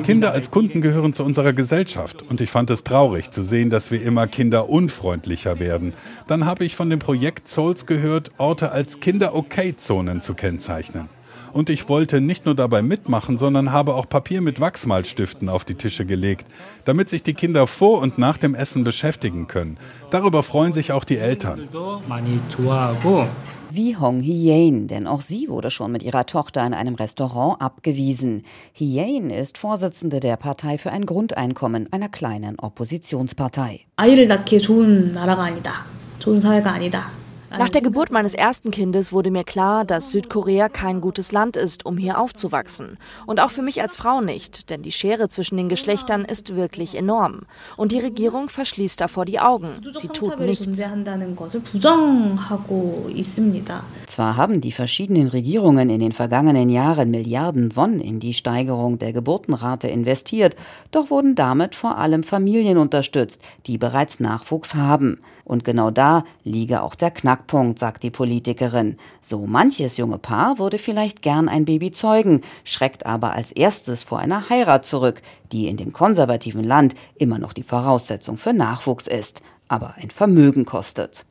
Kinder 0.02 0.32
als 0.32 0.50
Kunden 0.50 0.82
gehören 0.82 1.14
zu 1.14 1.24
unserer 1.24 1.54
Gesellschaft 1.54 2.24
und 2.24 2.42
ich 2.42 2.50
fand 2.50 2.72
es 2.72 2.84
traurig 2.84 3.30
zu 3.30 3.44
sehen, 3.44 3.70
dass 3.70 3.92
wir 3.92 4.02
immer 4.02 4.26
kinderunfreundlicher 4.26 5.60
werden. 5.60 5.94
Dann 6.26 6.48
habe 6.48 6.66
ich 6.66 6.76
von 6.76 6.90
dem 6.90 6.98
Projekt 6.98 7.48
Souls 7.48 7.86
gehört, 7.86 8.32
Orte 8.40 8.72
als 8.72 9.00
Kinder-Okay-Zonen 9.00 10.22
zu 10.22 10.34
kennzeichnen 10.34 11.08
Und 11.53 11.71
ich 11.71 11.89
wollte 11.89 12.21
nicht 12.21 12.45
nur 12.47 12.55
dabei 12.55 12.83
mitmachen, 12.83 13.39
sondern 13.39 13.73
habe 13.73 13.95
auch 13.95 14.09
Papier 14.09 14.41
mit 14.41 14.61
Wachsmalstiften 14.61 15.49
auf 15.49 15.65
die 15.65 15.75
Tische 15.75 16.05
gelegt, 16.05 16.47
damit 16.85 17.09
sich 17.09 17.23
die 17.23 17.35
Kinder 17.35 17.67
vor 17.67 18.01
und 18.01 18.19
nach 18.19 18.39
dem 18.39 18.55
Essen 18.55 18.85
beschäftigen 18.85 19.47
können. 19.47 19.79
Darüber 20.11 20.43
freuen 20.43 20.73
sich 20.73 20.93
auch 20.93 21.05
die 21.05 21.19
Eltern. 21.19 21.69
Wie 23.71 23.97
Hong 23.97 24.21
Hien, 24.21 24.89
denn 24.89 25.07
auch 25.07 25.21
sie 25.21 25.49
wurde 25.49 25.71
schon 25.71 25.93
mit 25.93 26.03
ihrer 26.03 26.25
Tochter 26.25 26.67
in 26.67 26.73
einem 26.73 26.95
Restaurant 26.95 27.61
abgewiesen. 27.61 28.43
Hien 28.73 29.29
ist 29.29 29.59
Vorsitzende 29.59 30.21
der 30.21 30.37
Partei 30.39 30.79
für 30.79 30.91
ein 30.91 31.05
Grundeinkommen, 31.05 31.93
einer 31.93 32.09
kleinen 32.09 32.59
Oppositionspartei. 32.59 33.81
아이를 33.97 34.29
낳기 34.29 34.61
좋은 34.61 35.13
나라가 35.13 35.45
아니다. 35.45 35.85
좋은 36.19 36.41
사회가 36.41 36.71
아니다. 36.71 37.11
Nach 37.56 37.70
der 37.70 37.84
Geburt 37.84 38.12
meines 38.12 38.34
ersten 38.34 38.72
Kindes 38.72 39.14
wurde 39.14 39.30
mir 39.30 39.44
klar, 39.44 39.86
dass 39.86 40.12
Südkorea 40.12 40.70
kein 40.70 41.02
gutes 41.02 41.32
Land 41.32 41.56
ist, 41.56 41.86
um 41.86 41.98
hier 41.98 42.20
aufzuwachsen. 42.20 42.98
Und 43.28 43.40
auch 43.40 43.52
für 43.52 43.62
mich 43.62 43.80
als 43.82 43.96
Frau 43.96 44.22
nicht, 44.22 44.72
denn 44.72 44.82
die 44.82 44.92
Schere 44.92 45.30
zwischen 45.30 45.58
den 45.58 45.70
Geschlechtern 45.70 46.26
ist 46.26 46.56
wirklich 46.56 46.98
enorm. 46.98 47.42
Und 47.78 47.92
die 47.92 48.00
Regierung 48.00 48.50
verschließt 48.50 49.00
davor 49.00 49.26
die 49.26 49.40
Augen. 49.40 49.70
Sie 49.94 50.08
tut 50.08 50.40
nichts. 50.40 50.92
Zwar 54.08 54.36
haben 54.36 54.62
die 54.62 54.72
verschiedenen 54.72 55.28
Regierungen 55.28 55.90
in 55.92 56.00
den 56.00 56.12
vergangenen 56.12 56.72
Jahren 56.72 57.12
Milliarden 57.12 57.76
Won 57.76 58.00
in 58.00 58.20
die 58.20 58.34
Steigerung 58.34 58.98
der 58.98 59.14
Geburtenrate 59.14 59.88
investiert, 59.88 60.56
doch 60.90 61.12
wurden 61.12 61.36
damit 61.36 61.76
vor 61.76 61.98
allem 62.00 62.24
Familien 62.24 62.80
unterstützt, 62.80 63.42
die 63.68 63.78
bereits 63.78 64.20
Nachwuchs 64.20 64.74
haben. 64.74 65.20
Und 65.46 65.64
genau 65.64 65.92
da 65.92 66.24
liege 66.44 66.82
auch 66.82 66.96
der 66.96 67.12
Knackpunkt, 67.12 67.80
sagt 67.80 68.04
die 68.04 68.12
Politikerin. 68.12 68.98
So 69.22 69.46
manches 69.46 69.98
junge 69.98 70.18
Paar 70.18 70.60
würde 70.60 70.78
vielleicht 70.78 71.22
gern 71.22 71.50
ein 71.50 71.66
Baby 71.66 71.92
zeugen, 71.92 72.42
schreckt 72.64 73.06
aber 73.06 73.34
als 73.34 73.52
erstes 73.52 74.04
vor 74.04 74.20
einer 74.20 74.50
Heirat 74.50 74.86
zurück, 74.86 75.22
die 75.52 75.68
in 75.68 75.78
dem 75.78 75.92
konservativen 75.94 76.64
Land 76.64 76.96
immer 77.16 77.40
noch 77.40 77.54
die 77.54 77.64
Voraussetzung 77.64 78.38
für 78.38 78.54
Nachwuchs 78.54 79.08
ist 79.08 79.42
aber 79.68 79.96
ein 79.98 80.10
Vermögen 80.10 80.66
kostet. 80.66 81.26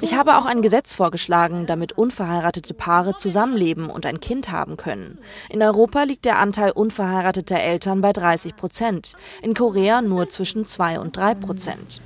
Ich 0.00 0.14
habe 0.14 0.36
auch 0.36 0.46
ein 0.46 0.62
Gesetz 0.62 0.94
vorgeschlagen, 0.94 1.66
damit 1.66 1.92
unverheiratete 1.92 2.74
Paare 2.74 3.14
zusammenleben 3.16 3.90
und 3.90 4.06
ein 4.06 4.20
Kind 4.20 4.50
haben 4.50 4.76
können. 4.76 5.18
In 5.50 5.62
Europa 5.62 6.02
liegt 6.04 6.24
der 6.24 6.38
Anteil 6.38 6.72
unverheirateter 6.72 7.60
Eltern 7.60 8.00
bei 8.00 8.12
30 8.12 8.56
Prozent, 8.56 9.14
in 9.42 9.54
Korea 9.54 10.02
nur 10.02 10.28
zwischen 10.30 10.66
2 10.66 10.98
und 11.00 11.16
3 11.16 11.34
Prozent. 11.34 12.00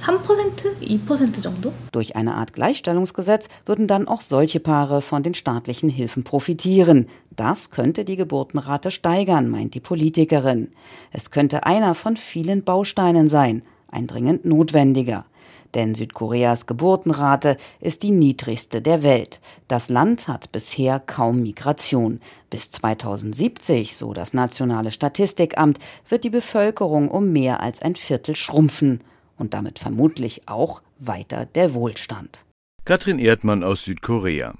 3%, 0.00 0.18
2% 0.80 1.40
정도? 1.40 1.72
Durch 1.92 2.16
eine 2.16 2.34
Art 2.34 2.52
Gleichstellungsgesetz 2.54 3.48
würden 3.66 3.86
dann 3.86 4.08
auch 4.08 4.22
solche 4.22 4.60
Paare 4.60 5.02
von 5.02 5.22
den 5.22 5.34
staatlichen 5.34 5.90
Hilfen 5.90 6.24
profitieren. 6.24 7.08
Das 7.30 7.70
könnte 7.70 8.04
die 8.04 8.16
Geburtenrate 8.16 8.90
steigern, 8.90 9.48
meint 9.48 9.74
die 9.74 9.80
Politikerin. 9.80 10.72
Es 11.12 11.30
könnte 11.30 11.64
einer 11.64 11.94
von 11.94 12.16
vielen 12.16 12.64
Bausteinen 12.64 13.28
sein, 13.28 13.62
ein 13.90 14.06
dringend 14.06 14.44
notwendiger. 14.44 15.26
Denn 15.74 15.94
Südkoreas 15.94 16.66
Geburtenrate 16.66 17.56
ist 17.78 18.02
die 18.02 18.10
niedrigste 18.10 18.82
der 18.82 19.04
Welt. 19.04 19.40
Das 19.68 19.88
Land 19.88 20.26
hat 20.26 20.50
bisher 20.50 20.98
kaum 20.98 21.42
Migration. 21.42 22.20
Bis 22.48 22.72
2070, 22.72 23.96
so 23.96 24.12
das 24.12 24.34
nationale 24.34 24.90
Statistikamt, 24.90 25.78
wird 26.08 26.24
die 26.24 26.30
Bevölkerung 26.30 27.08
um 27.08 27.30
mehr 27.30 27.60
als 27.60 27.82
ein 27.82 27.94
Viertel 27.94 28.34
schrumpfen 28.34 29.00
und 29.40 29.54
damit 29.54 29.78
vermutlich 29.78 30.46
auch 30.46 30.82
weiter 30.98 31.46
der 31.46 31.74
Wohlstand. 31.74 32.44
Katrin 32.84 33.18
Erdmann 33.18 33.64
aus 33.64 33.84
Südkorea. 33.84 34.54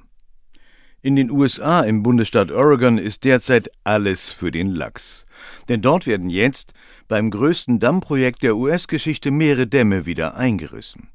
In 1.03 1.17
den 1.17 1.31
USA 1.31 1.81
im 1.81 2.03
Bundesstaat 2.03 2.51
Oregon 2.51 2.99
ist 2.99 3.25
derzeit 3.25 3.71
alles 3.85 4.31
für 4.31 4.51
den 4.51 4.71
Lachs. 4.71 5.25
Denn 5.69 5.81
dort 5.81 6.07
werden 6.07 6.29
jetzt 6.29 6.75
beim 7.09 7.31
größten 7.31 7.79
Dammprojekt 7.79 8.43
der 8.43 8.57
US-Geschichte 8.57 9.31
mehrere 9.31 9.67
Dämme 9.67 10.05
wieder 10.05 10.37
eingerissen, 10.37 11.09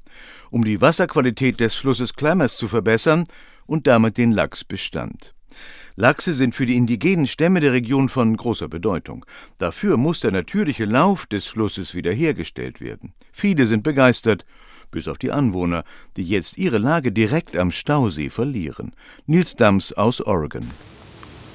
um 0.50 0.64
die 0.64 0.80
Wasserqualität 0.80 1.60
des 1.60 1.74
Flusses 1.74 2.14
Klamath 2.14 2.50
zu 2.50 2.66
verbessern 2.66 3.24
und 3.66 3.86
damit 3.86 4.16
den 4.16 4.32
Lachsbestand. 4.32 5.34
Lachse 5.96 6.34
sind 6.34 6.54
für 6.54 6.66
die 6.66 6.76
indigenen 6.76 7.26
Stämme 7.26 7.60
der 7.60 7.72
Region 7.72 8.10
von 8.10 8.36
großer 8.36 8.68
Bedeutung. 8.68 9.24
Dafür 9.56 9.96
muss 9.96 10.20
der 10.20 10.30
natürliche 10.30 10.84
Lauf 10.84 11.26
des 11.26 11.46
Flusses 11.46 11.94
wiederhergestellt 11.94 12.82
werden. 12.82 13.14
Viele 13.32 13.64
sind 13.64 13.82
begeistert, 13.82 14.44
bis 14.90 15.08
auf 15.08 15.16
die 15.16 15.32
Anwohner, 15.32 15.84
die 16.16 16.22
jetzt 16.22 16.58
ihre 16.58 16.78
Lage 16.78 17.12
direkt 17.12 17.56
am 17.56 17.70
Stausee 17.70 18.28
verlieren. 18.28 18.92
Nils 19.26 19.56
Dams 19.56 19.94
aus 19.94 20.20
Oregon. 20.20 20.70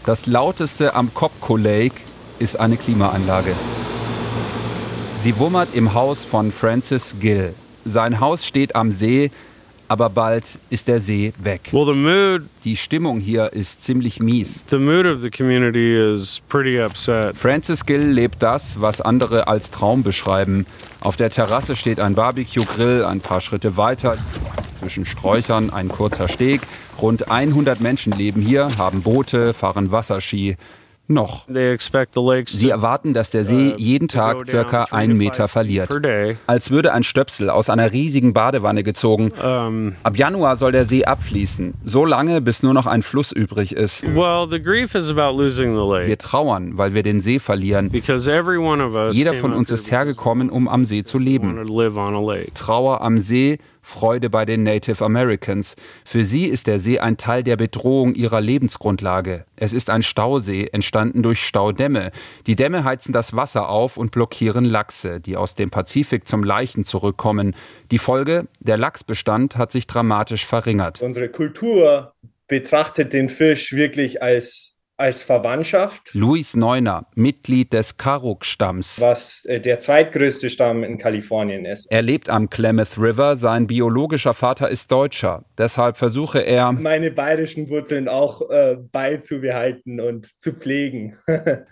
Das 0.08 0.26
lauteste 0.26 0.96
am 0.96 1.14
Copco 1.14 1.56
Lake 1.56 2.02
ist 2.40 2.60
eine 2.60 2.78
Klimaanlage. 2.78 3.56
Sie 5.20 5.38
wummert 5.38 5.76
im 5.76 5.94
Haus 5.94 6.26
von 6.26 6.52
Francis 6.52 7.16
Gill. 7.20 7.54
Sein 7.86 8.20
Haus 8.20 8.44
steht 8.44 8.76
am 8.76 8.92
See, 8.92 9.30
aber 9.92 10.10
bald 10.10 10.46
ist 10.70 10.88
der 10.88 11.02
See 11.02 11.34
weg. 11.38 11.68
Well, 11.74 11.86
the 11.86 11.92
mood, 11.92 12.44
die 12.64 12.78
Stimmung 12.78 13.20
hier 13.20 13.52
ist 13.52 13.84
ziemlich 13.84 14.22
mies. 14.22 14.64
The 14.70 14.78
mood 14.78 15.06
of 15.06 15.20
the 15.22 15.30
community 15.30 15.98
is 15.98 16.42
pretty 16.48 16.82
upset. 16.82 17.36
Francis 17.36 17.86
Gill 17.86 18.10
lebt 18.10 18.42
das, 18.42 18.80
was 18.80 19.02
andere 19.02 19.50
als 19.50 19.70
Traum 19.70 20.02
beschreiben. 20.02 20.66
Auf 21.02 21.18
der 21.18 21.30
Terrasse 21.30 21.76
steht 21.76 22.00
ein 22.00 22.16
Barbecue-Grill, 22.16 23.04
ein 23.04 23.20
paar 23.20 23.42
Schritte 23.42 23.76
weiter. 23.76 24.18
Zwischen 24.80 25.06
Sträuchern 25.06 25.70
ein 25.72 25.90
kurzer 25.90 26.30
Steg. 26.30 26.62
Rund 27.02 27.30
100 27.30 27.82
Menschen 27.82 28.14
leben 28.14 28.42
hier, 28.42 28.70
haben 28.78 29.02
Boote, 29.02 29.52
fahren 29.52 29.92
Wasserski 29.92 30.56
noch. 31.14 31.46
Sie 32.50 32.70
erwarten, 32.70 33.14
dass 33.14 33.32
der 33.32 33.46
See 33.46 33.74
uh, 33.74 33.78
jeden 33.78 34.08
Tag 34.08 34.48
circa 34.48 34.86
einen 34.92 35.18
Meter 35.18 35.48
verliert. 35.48 35.90
Als 36.48 36.72
würde 36.72 36.94
ein 36.94 37.04
Stöpsel 37.04 37.50
aus 37.50 37.70
einer 37.70 37.92
riesigen 37.92 38.34
Badewanne 38.34 38.84
gezogen. 38.84 39.32
Ab 40.04 40.18
Januar 40.18 40.56
soll 40.56 40.72
der 40.72 40.86
See 40.86 41.06
abfließen. 41.06 41.74
So 41.86 42.06
lange, 42.06 42.42
bis 42.42 42.64
nur 42.64 42.74
noch 42.74 42.86
ein 42.88 43.02
Fluss 43.02 43.32
übrig 43.32 43.74
ist. 43.76 44.04
Wir 46.08 46.18
trauern, 46.18 46.78
weil 46.78 46.94
wir 46.94 47.04
den 47.04 47.20
See 47.20 47.40
verlieren. 47.40 47.92
Jeder 49.12 49.34
von 49.34 49.54
uns 49.54 49.72
ist 49.72 49.92
hergekommen, 49.92 50.50
um 50.50 50.68
am 50.68 50.86
See 50.86 51.04
zu 51.04 51.18
leben. 51.20 51.66
Trauer 52.54 53.02
am 53.02 53.18
See 53.18 53.60
Freude 53.82 54.30
bei 54.30 54.46
den 54.46 54.64
Native 54.64 55.04
Americans. 55.04 55.76
Für 56.06 56.24
sie 56.24 56.46
ist 56.46 56.68
der 56.68 56.80
See 56.80 57.00
ein 57.00 57.18
Teil 57.18 57.44
der 57.44 57.58
Bedrohung 57.58 58.14
ihrer 58.16 58.42
Lebensgrundlage. 58.42 59.46
Es 59.56 59.74
ist 59.74 59.90
ein 59.90 60.04
Stausee, 60.04 60.70
entstanden 60.72 61.24
durch 61.24 61.46
Staudämme. 61.46 62.12
Die 62.48 62.56
Dämme 62.56 62.84
heizen 62.84 63.14
das 63.14 63.36
Wasser 63.36 63.70
auf 63.70 63.98
und 63.98 64.12
blockieren 64.12 64.66
Lachse, 64.66 65.20
die 65.20 65.38
aus 65.38 65.56
dem 65.56 65.70
Pazifik 65.70 66.28
zum 66.28 66.44
Leichen 66.44 66.84
zurückkommen. 66.84 67.56
Die 67.92 68.00
Folge, 68.00 68.48
der 68.60 68.78
Lachsbestand 68.78 69.58
hat 69.58 69.72
sich 69.72 69.88
dramatisch 69.88 70.46
verringert. 70.46 71.02
Unsere 71.02 71.30
Kultur 71.30 72.14
betrachtet 72.48 73.14
den 73.14 73.30
Fisch 73.30 73.74
wirklich 73.74 74.22
als 74.22 74.71
als 75.02 75.24
Verwandtschaft. 75.24 76.12
Luis 76.14 76.56
Neuner, 76.56 77.08
Mitglied 77.16 77.74
des 77.74 77.98
Karuk-Stamms. 77.98 79.02
Was 79.02 79.44
äh, 79.46 79.60
der 79.60 79.80
zweitgrößte 79.80 80.50
Stamm 80.50 80.84
in 80.84 81.00
Kalifornien 81.00 81.66
ist. 81.66 81.92
Er 81.92 82.04
lebt 82.04 82.30
am 82.30 82.50
Klamath 82.50 82.98
River. 82.98 83.36
Sein 83.36 83.66
biologischer 83.68 84.36
Vater 84.36 84.70
ist 84.70 84.92
Deutscher. 84.92 85.44
Deshalb 85.58 85.98
versuche 85.98 86.40
er, 86.40 86.72
meine 86.72 87.10
bayerischen 87.10 87.68
Wurzeln 87.70 88.08
auch 88.08 88.50
äh, 88.50 88.78
beizubehalten 88.92 90.00
und 90.00 90.30
zu 90.40 90.54
pflegen. 90.54 91.18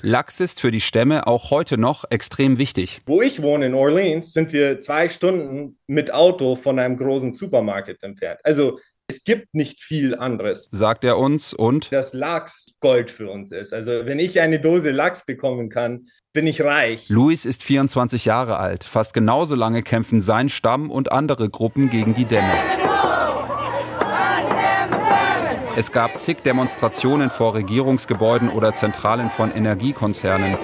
Lachs 0.02 0.40
ist 0.40 0.60
für 0.60 0.72
die 0.72 0.82
Stämme 0.82 1.28
auch 1.28 1.52
heute 1.52 1.78
noch 1.78 2.06
extrem 2.10 2.58
wichtig. 2.58 3.02
Wo 3.06 3.22
ich 3.22 3.44
wohne 3.44 3.68
in 3.68 3.76
Orleans, 3.76 4.34
sind 4.34 4.52
wir 4.54 4.80
zwei 4.80 5.08
Stunden 5.08 5.78
mit 5.86 6.12
Auto 6.12 6.56
von 6.56 6.80
einem 6.80 6.98
großen 6.98 7.32
Supermarkt 7.32 8.04
entfernt. 8.04 8.40
Also 8.44 8.80
es 9.10 9.24
gibt 9.24 9.56
nicht 9.56 9.82
viel 9.82 10.16
anderes. 10.16 10.70
Sagt 10.72 11.04
er 11.04 11.18
uns 11.18 11.56
und? 11.56 11.92
Dass 11.92 12.14
Lachs 12.14 12.76
Gold 12.80 13.10
für 13.10 13.30
uns 13.30 13.52
ist. 13.52 13.74
Also 13.74 14.06
wenn 14.06 14.20
ich 14.20 14.40
eine 14.40 14.60
Dose 14.60 14.92
Lachs 14.92 15.26
bekommen 15.26 15.70
kann, 15.70 16.06
bin 16.32 16.46
ich 16.46 16.62
reich. 16.62 17.10
Luis 17.10 17.44
ist 17.44 17.64
24 17.64 18.26
Jahre 18.26 18.58
alt. 18.58 18.84
Fast 18.84 19.16
genauso 19.16 19.56
lange 19.56 19.82
kämpfen 19.82 20.22
sein 20.22 20.48
Stamm 20.48 20.92
und 20.92 21.12
andere 21.12 21.50
Gruppen 21.50 21.90
gegen 21.90 22.14
die 22.14 22.26
Dämme. 22.26 22.54
Es 25.76 25.92
gab 25.92 26.20
zig 26.20 26.44
Demonstrationen 26.44 27.32
vor 27.32 27.56
Regierungsgebäuden 27.56 28.50
oder 28.50 28.76
Zentralen 28.76 29.32
von 29.32 29.52
Energiekonzernen. 29.52 30.56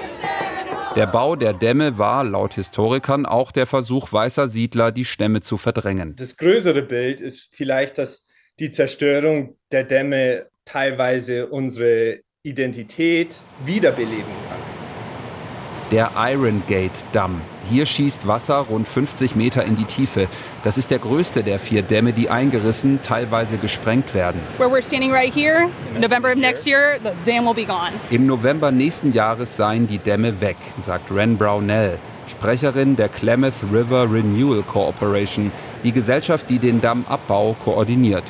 Der 0.96 1.08
Bau 1.08 1.36
der 1.36 1.54
Dämme 1.54 1.98
war, 1.98 2.24
laut 2.24 2.54
Historikern, 2.54 3.26
auch 3.26 3.52
der 3.52 3.66
Versuch 3.66 4.14
weißer 4.14 4.48
Siedler, 4.48 4.92
die 4.92 5.04
Stämme 5.04 5.42
zu 5.42 5.58
verdrängen. 5.58 6.16
Das 6.16 6.38
größere 6.38 6.84
Bild 6.84 7.20
ist 7.22 7.50
vielleicht, 7.52 7.98
dass 7.98 8.25
die 8.60 8.72
Zerstörung 8.72 9.56
der 9.72 9.84
Dämme 9.84 10.46
teilweise 10.64 11.48
unsere 11.48 12.20
Identität 12.44 13.38
wiederbeleben 13.66 14.32
kann. 14.50 14.60
Der 15.92 16.12
Iron 16.16 16.64
Gate 16.68 17.06
Damm. 17.12 17.42
Hier 17.70 17.86
schießt 17.86 18.28
Wasser 18.28 18.58
rund 18.58 18.88
50 18.88 19.36
Meter 19.36 19.64
in 19.66 19.76
die 19.76 19.86
Tiefe. 19.86 20.28
Das 20.64 20.78
ist 20.78 20.90
der 20.90 21.00
größte 21.00 21.44
der 21.44 21.60
vier 21.60 21.84
Dämme, 21.84 22.14
die 22.14 22.30
eingerissen, 22.30 23.02
teilweise 23.02 23.58
gesprengt 23.58 24.14
werden. 24.14 24.40
Im 28.10 28.26
November 28.26 28.72
nächsten 28.72 29.14
Jahres 29.14 29.58
seien 29.58 29.88
die 29.88 30.00
Dämme 30.00 30.42
weg, 30.42 30.58
sagt 30.82 31.12
Ren 31.12 31.38
Brownell. 31.38 32.00
Sprecherin 32.28 32.96
der 32.96 33.10
Klamath 33.10 33.54
River 33.72 34.12
Renewal 34.12 34.64
Corporation, 34.64 35.52
die 35.86 35.92
Gesellschaft, 35.92 36.50
die 36.50 36.58
den 36.58 36.82
Dammabbau 36.82 37.56
koordiniert. 37.64 38.24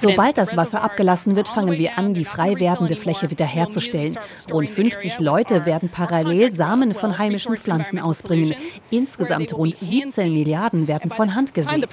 Sobald 0.00 0.38
das 0.38 0.56
Wasser 0.56 0.82
abgelassen 0.82 1.36
wird, 1.36 1.48
fangen 1.48 1.78
wir 1.78 1.98
an, 1.98 2.14
die 2.14 2.24
frei 2.24 2.58
werdende 2.58 2.96
Fläche 2.96 3.30
wiederherzustellen. 3.30 4.18
Rund 4.50 4.70
50 4.70 5.20
Leute 5.20 5.66
werden 5.66 5.90
parallel 5.90 6.50
Samen 6.50 6.94
von 6.94 7.18
heimischen 7.18 7.58
Pflanzen 7.58 7.98
ausbringen. 7.98 8.54
Insgesamt 8.90 9.52
rund 9.56 9.76
17 9.80 10.32
Milliarden 10.32 10.88
werden 10.88 11.10
von 11.10 11.34
Hand 11.34 11.52
gesät. 11.52 11.88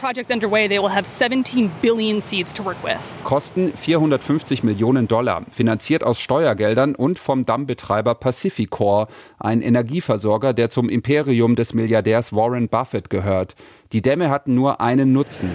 Kosten 3.26 3.74
450 3.76 4.64
Millionen 4.64 5.08
Dollar, 5.10 5.44
finanziert 5.52 6.04
aus 6.04 6.22
Steuergeldern 6.22 6.96
und 6.96 7.20
vom 7.20 7.46
Dammbetreiber 7.46 8.16
Pacificor, 8.16 9.08
ein 9.40 9.62
Energieversorger, 9.62 10.54
der 10.54 10.70
zum 10.70 10.88
Imperium 10.88 11.58
des 11.58 11.74
Milliardärs 11.74 12.34
Warren 12.34 12.70
Buffett 12.70 13.10
gehört 13.10 13.41
gehört. 13.42 13.56
Die 13.94 14.02
Dämme 14.02 14.30
hatten 14.30 14.56
nur 14.56 14.80
einen 14.80 15.12
Nutzen. 15.12 15.52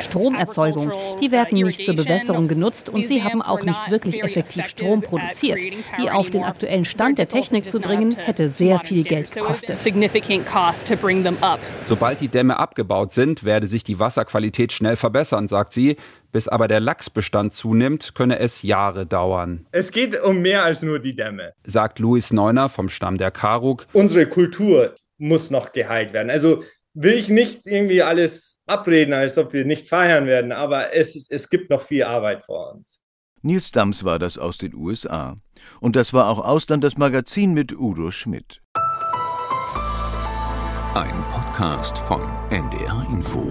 Stromerzeugung. 0.00 0.92
Die 1.20 1.32
werden 1.32 1.58
nicht 1.58 1.84
zur 1.84 1.96
Bewässerung 1.96 2.46
genutzt 2.46 2.88
und 2.88 3.08
sie 3.08 3.24
haben 3.24 3.42
auch 3.42 3.62
nicht 3.62 3.90
wirklich 3.90 4.22
effektiv 4.22 4.66
Strom 4.66 5.02
produziert. 5.02 5.60
Die 5.98 6.08
auf 6.08 6.30
den 6.30 6.44
aktuellen 6.44 6.84
Stand 6.84 7.18
der 7.18 7.26
Technik 7.26 7.68
zu 7.68 7.80
bringen, 7.80 8.14
hätte 8.16 8.48
sehr 8.48 8.78
viel 8.78 9.02
Geld 9.02 9.34
gekostet. 9.34 9.78
Sobald 11.86 12.20
die 12.20 12.28
Dämme 12.28 12.58
abgebaut 12.60 13.12
sind, 13.12 13.42
werde 13.42 13.66
sich 13.66 13.82
die 13.82 13.98
Wasserqualität 13.98 14.70
schnell 14.70 14.94
verbessern, 14.94 15.48
sagt 15.48 15.72
sie. 15.72 15.96
Bis 16.30 16.46
aber 16.48 16.68
der 16.68 16.80
Lachsbestand 16.80 17.52
zunimmt, 17.54 18.14
könne 18.14 18.38
es 18.38 18.62
Jahre 18.62 19.04
dauern. 19.04 19.66
Es 19.72 19.90
geht 19.90 20.18
um 20.22 20.40
mehr 20.40 20.62
als 20.62 20.82
nur 20.82 20.98
die 20.98 21.14
Dämme, 21.14 21.52
sagt 21.66 21.98
Louis 21.98 22.32
Neuner 22.32 22.68
vom 22.70 22.88
Stamm 22.88 23.18
der 23.18 23.30
Karuk. 23.30 23.86
Unsere 23.92 24.26
Kultur 24.26 24.94
muss 25.22 25.50
noch 25.50 25.71
geheilt 25.72 26.12
werden. 26.12 26.30
Also 26.30 26.62
will 26.94 27.14
ich 27.14 27.28
nicht 27.28 27.66
irgendwie 27.66 28.02
alles 28.02 28.60
abreden, 28.66 29.12
als 29.12 29.38
ob 29.38 29.52
wir 29.52 29.64
nicht 29.64 29.88
feiern 29.88 30.26
werden, 30.26 30.52
aber 30.52 30.94
es, 30.94 31.28
es 31.30 31.48
gibt 31.48 31.70
noch 31.70 31.82
viel 31.82 32.04
Arbeit 32.04 32.44
vor 32.44 32.74
uns. 32.74 33.00
Nils 33.42 33.72
Dams 33.72 34.04
war 34.04 34.18
das 34.18 34.38
aus 34.38 34.58
den 34.58 34.74
USA. 34.74 35.36
Und 35.80 35.96
das 35.96 36.12
war 36.12 36.28
auch 36.28 36.38
Ausland 36.38 36.84
das 36.84 36.96
Magazin 36.96 37.54
mit 37.54 37.72
Udo 37.72 38.10
Schmidt. 38.12 38.62
Ein 40.94 41.22
Podcast 41.24 41.98
von 41.98 42.22
NDR 42.50 43.06
Info. 43.10 43.50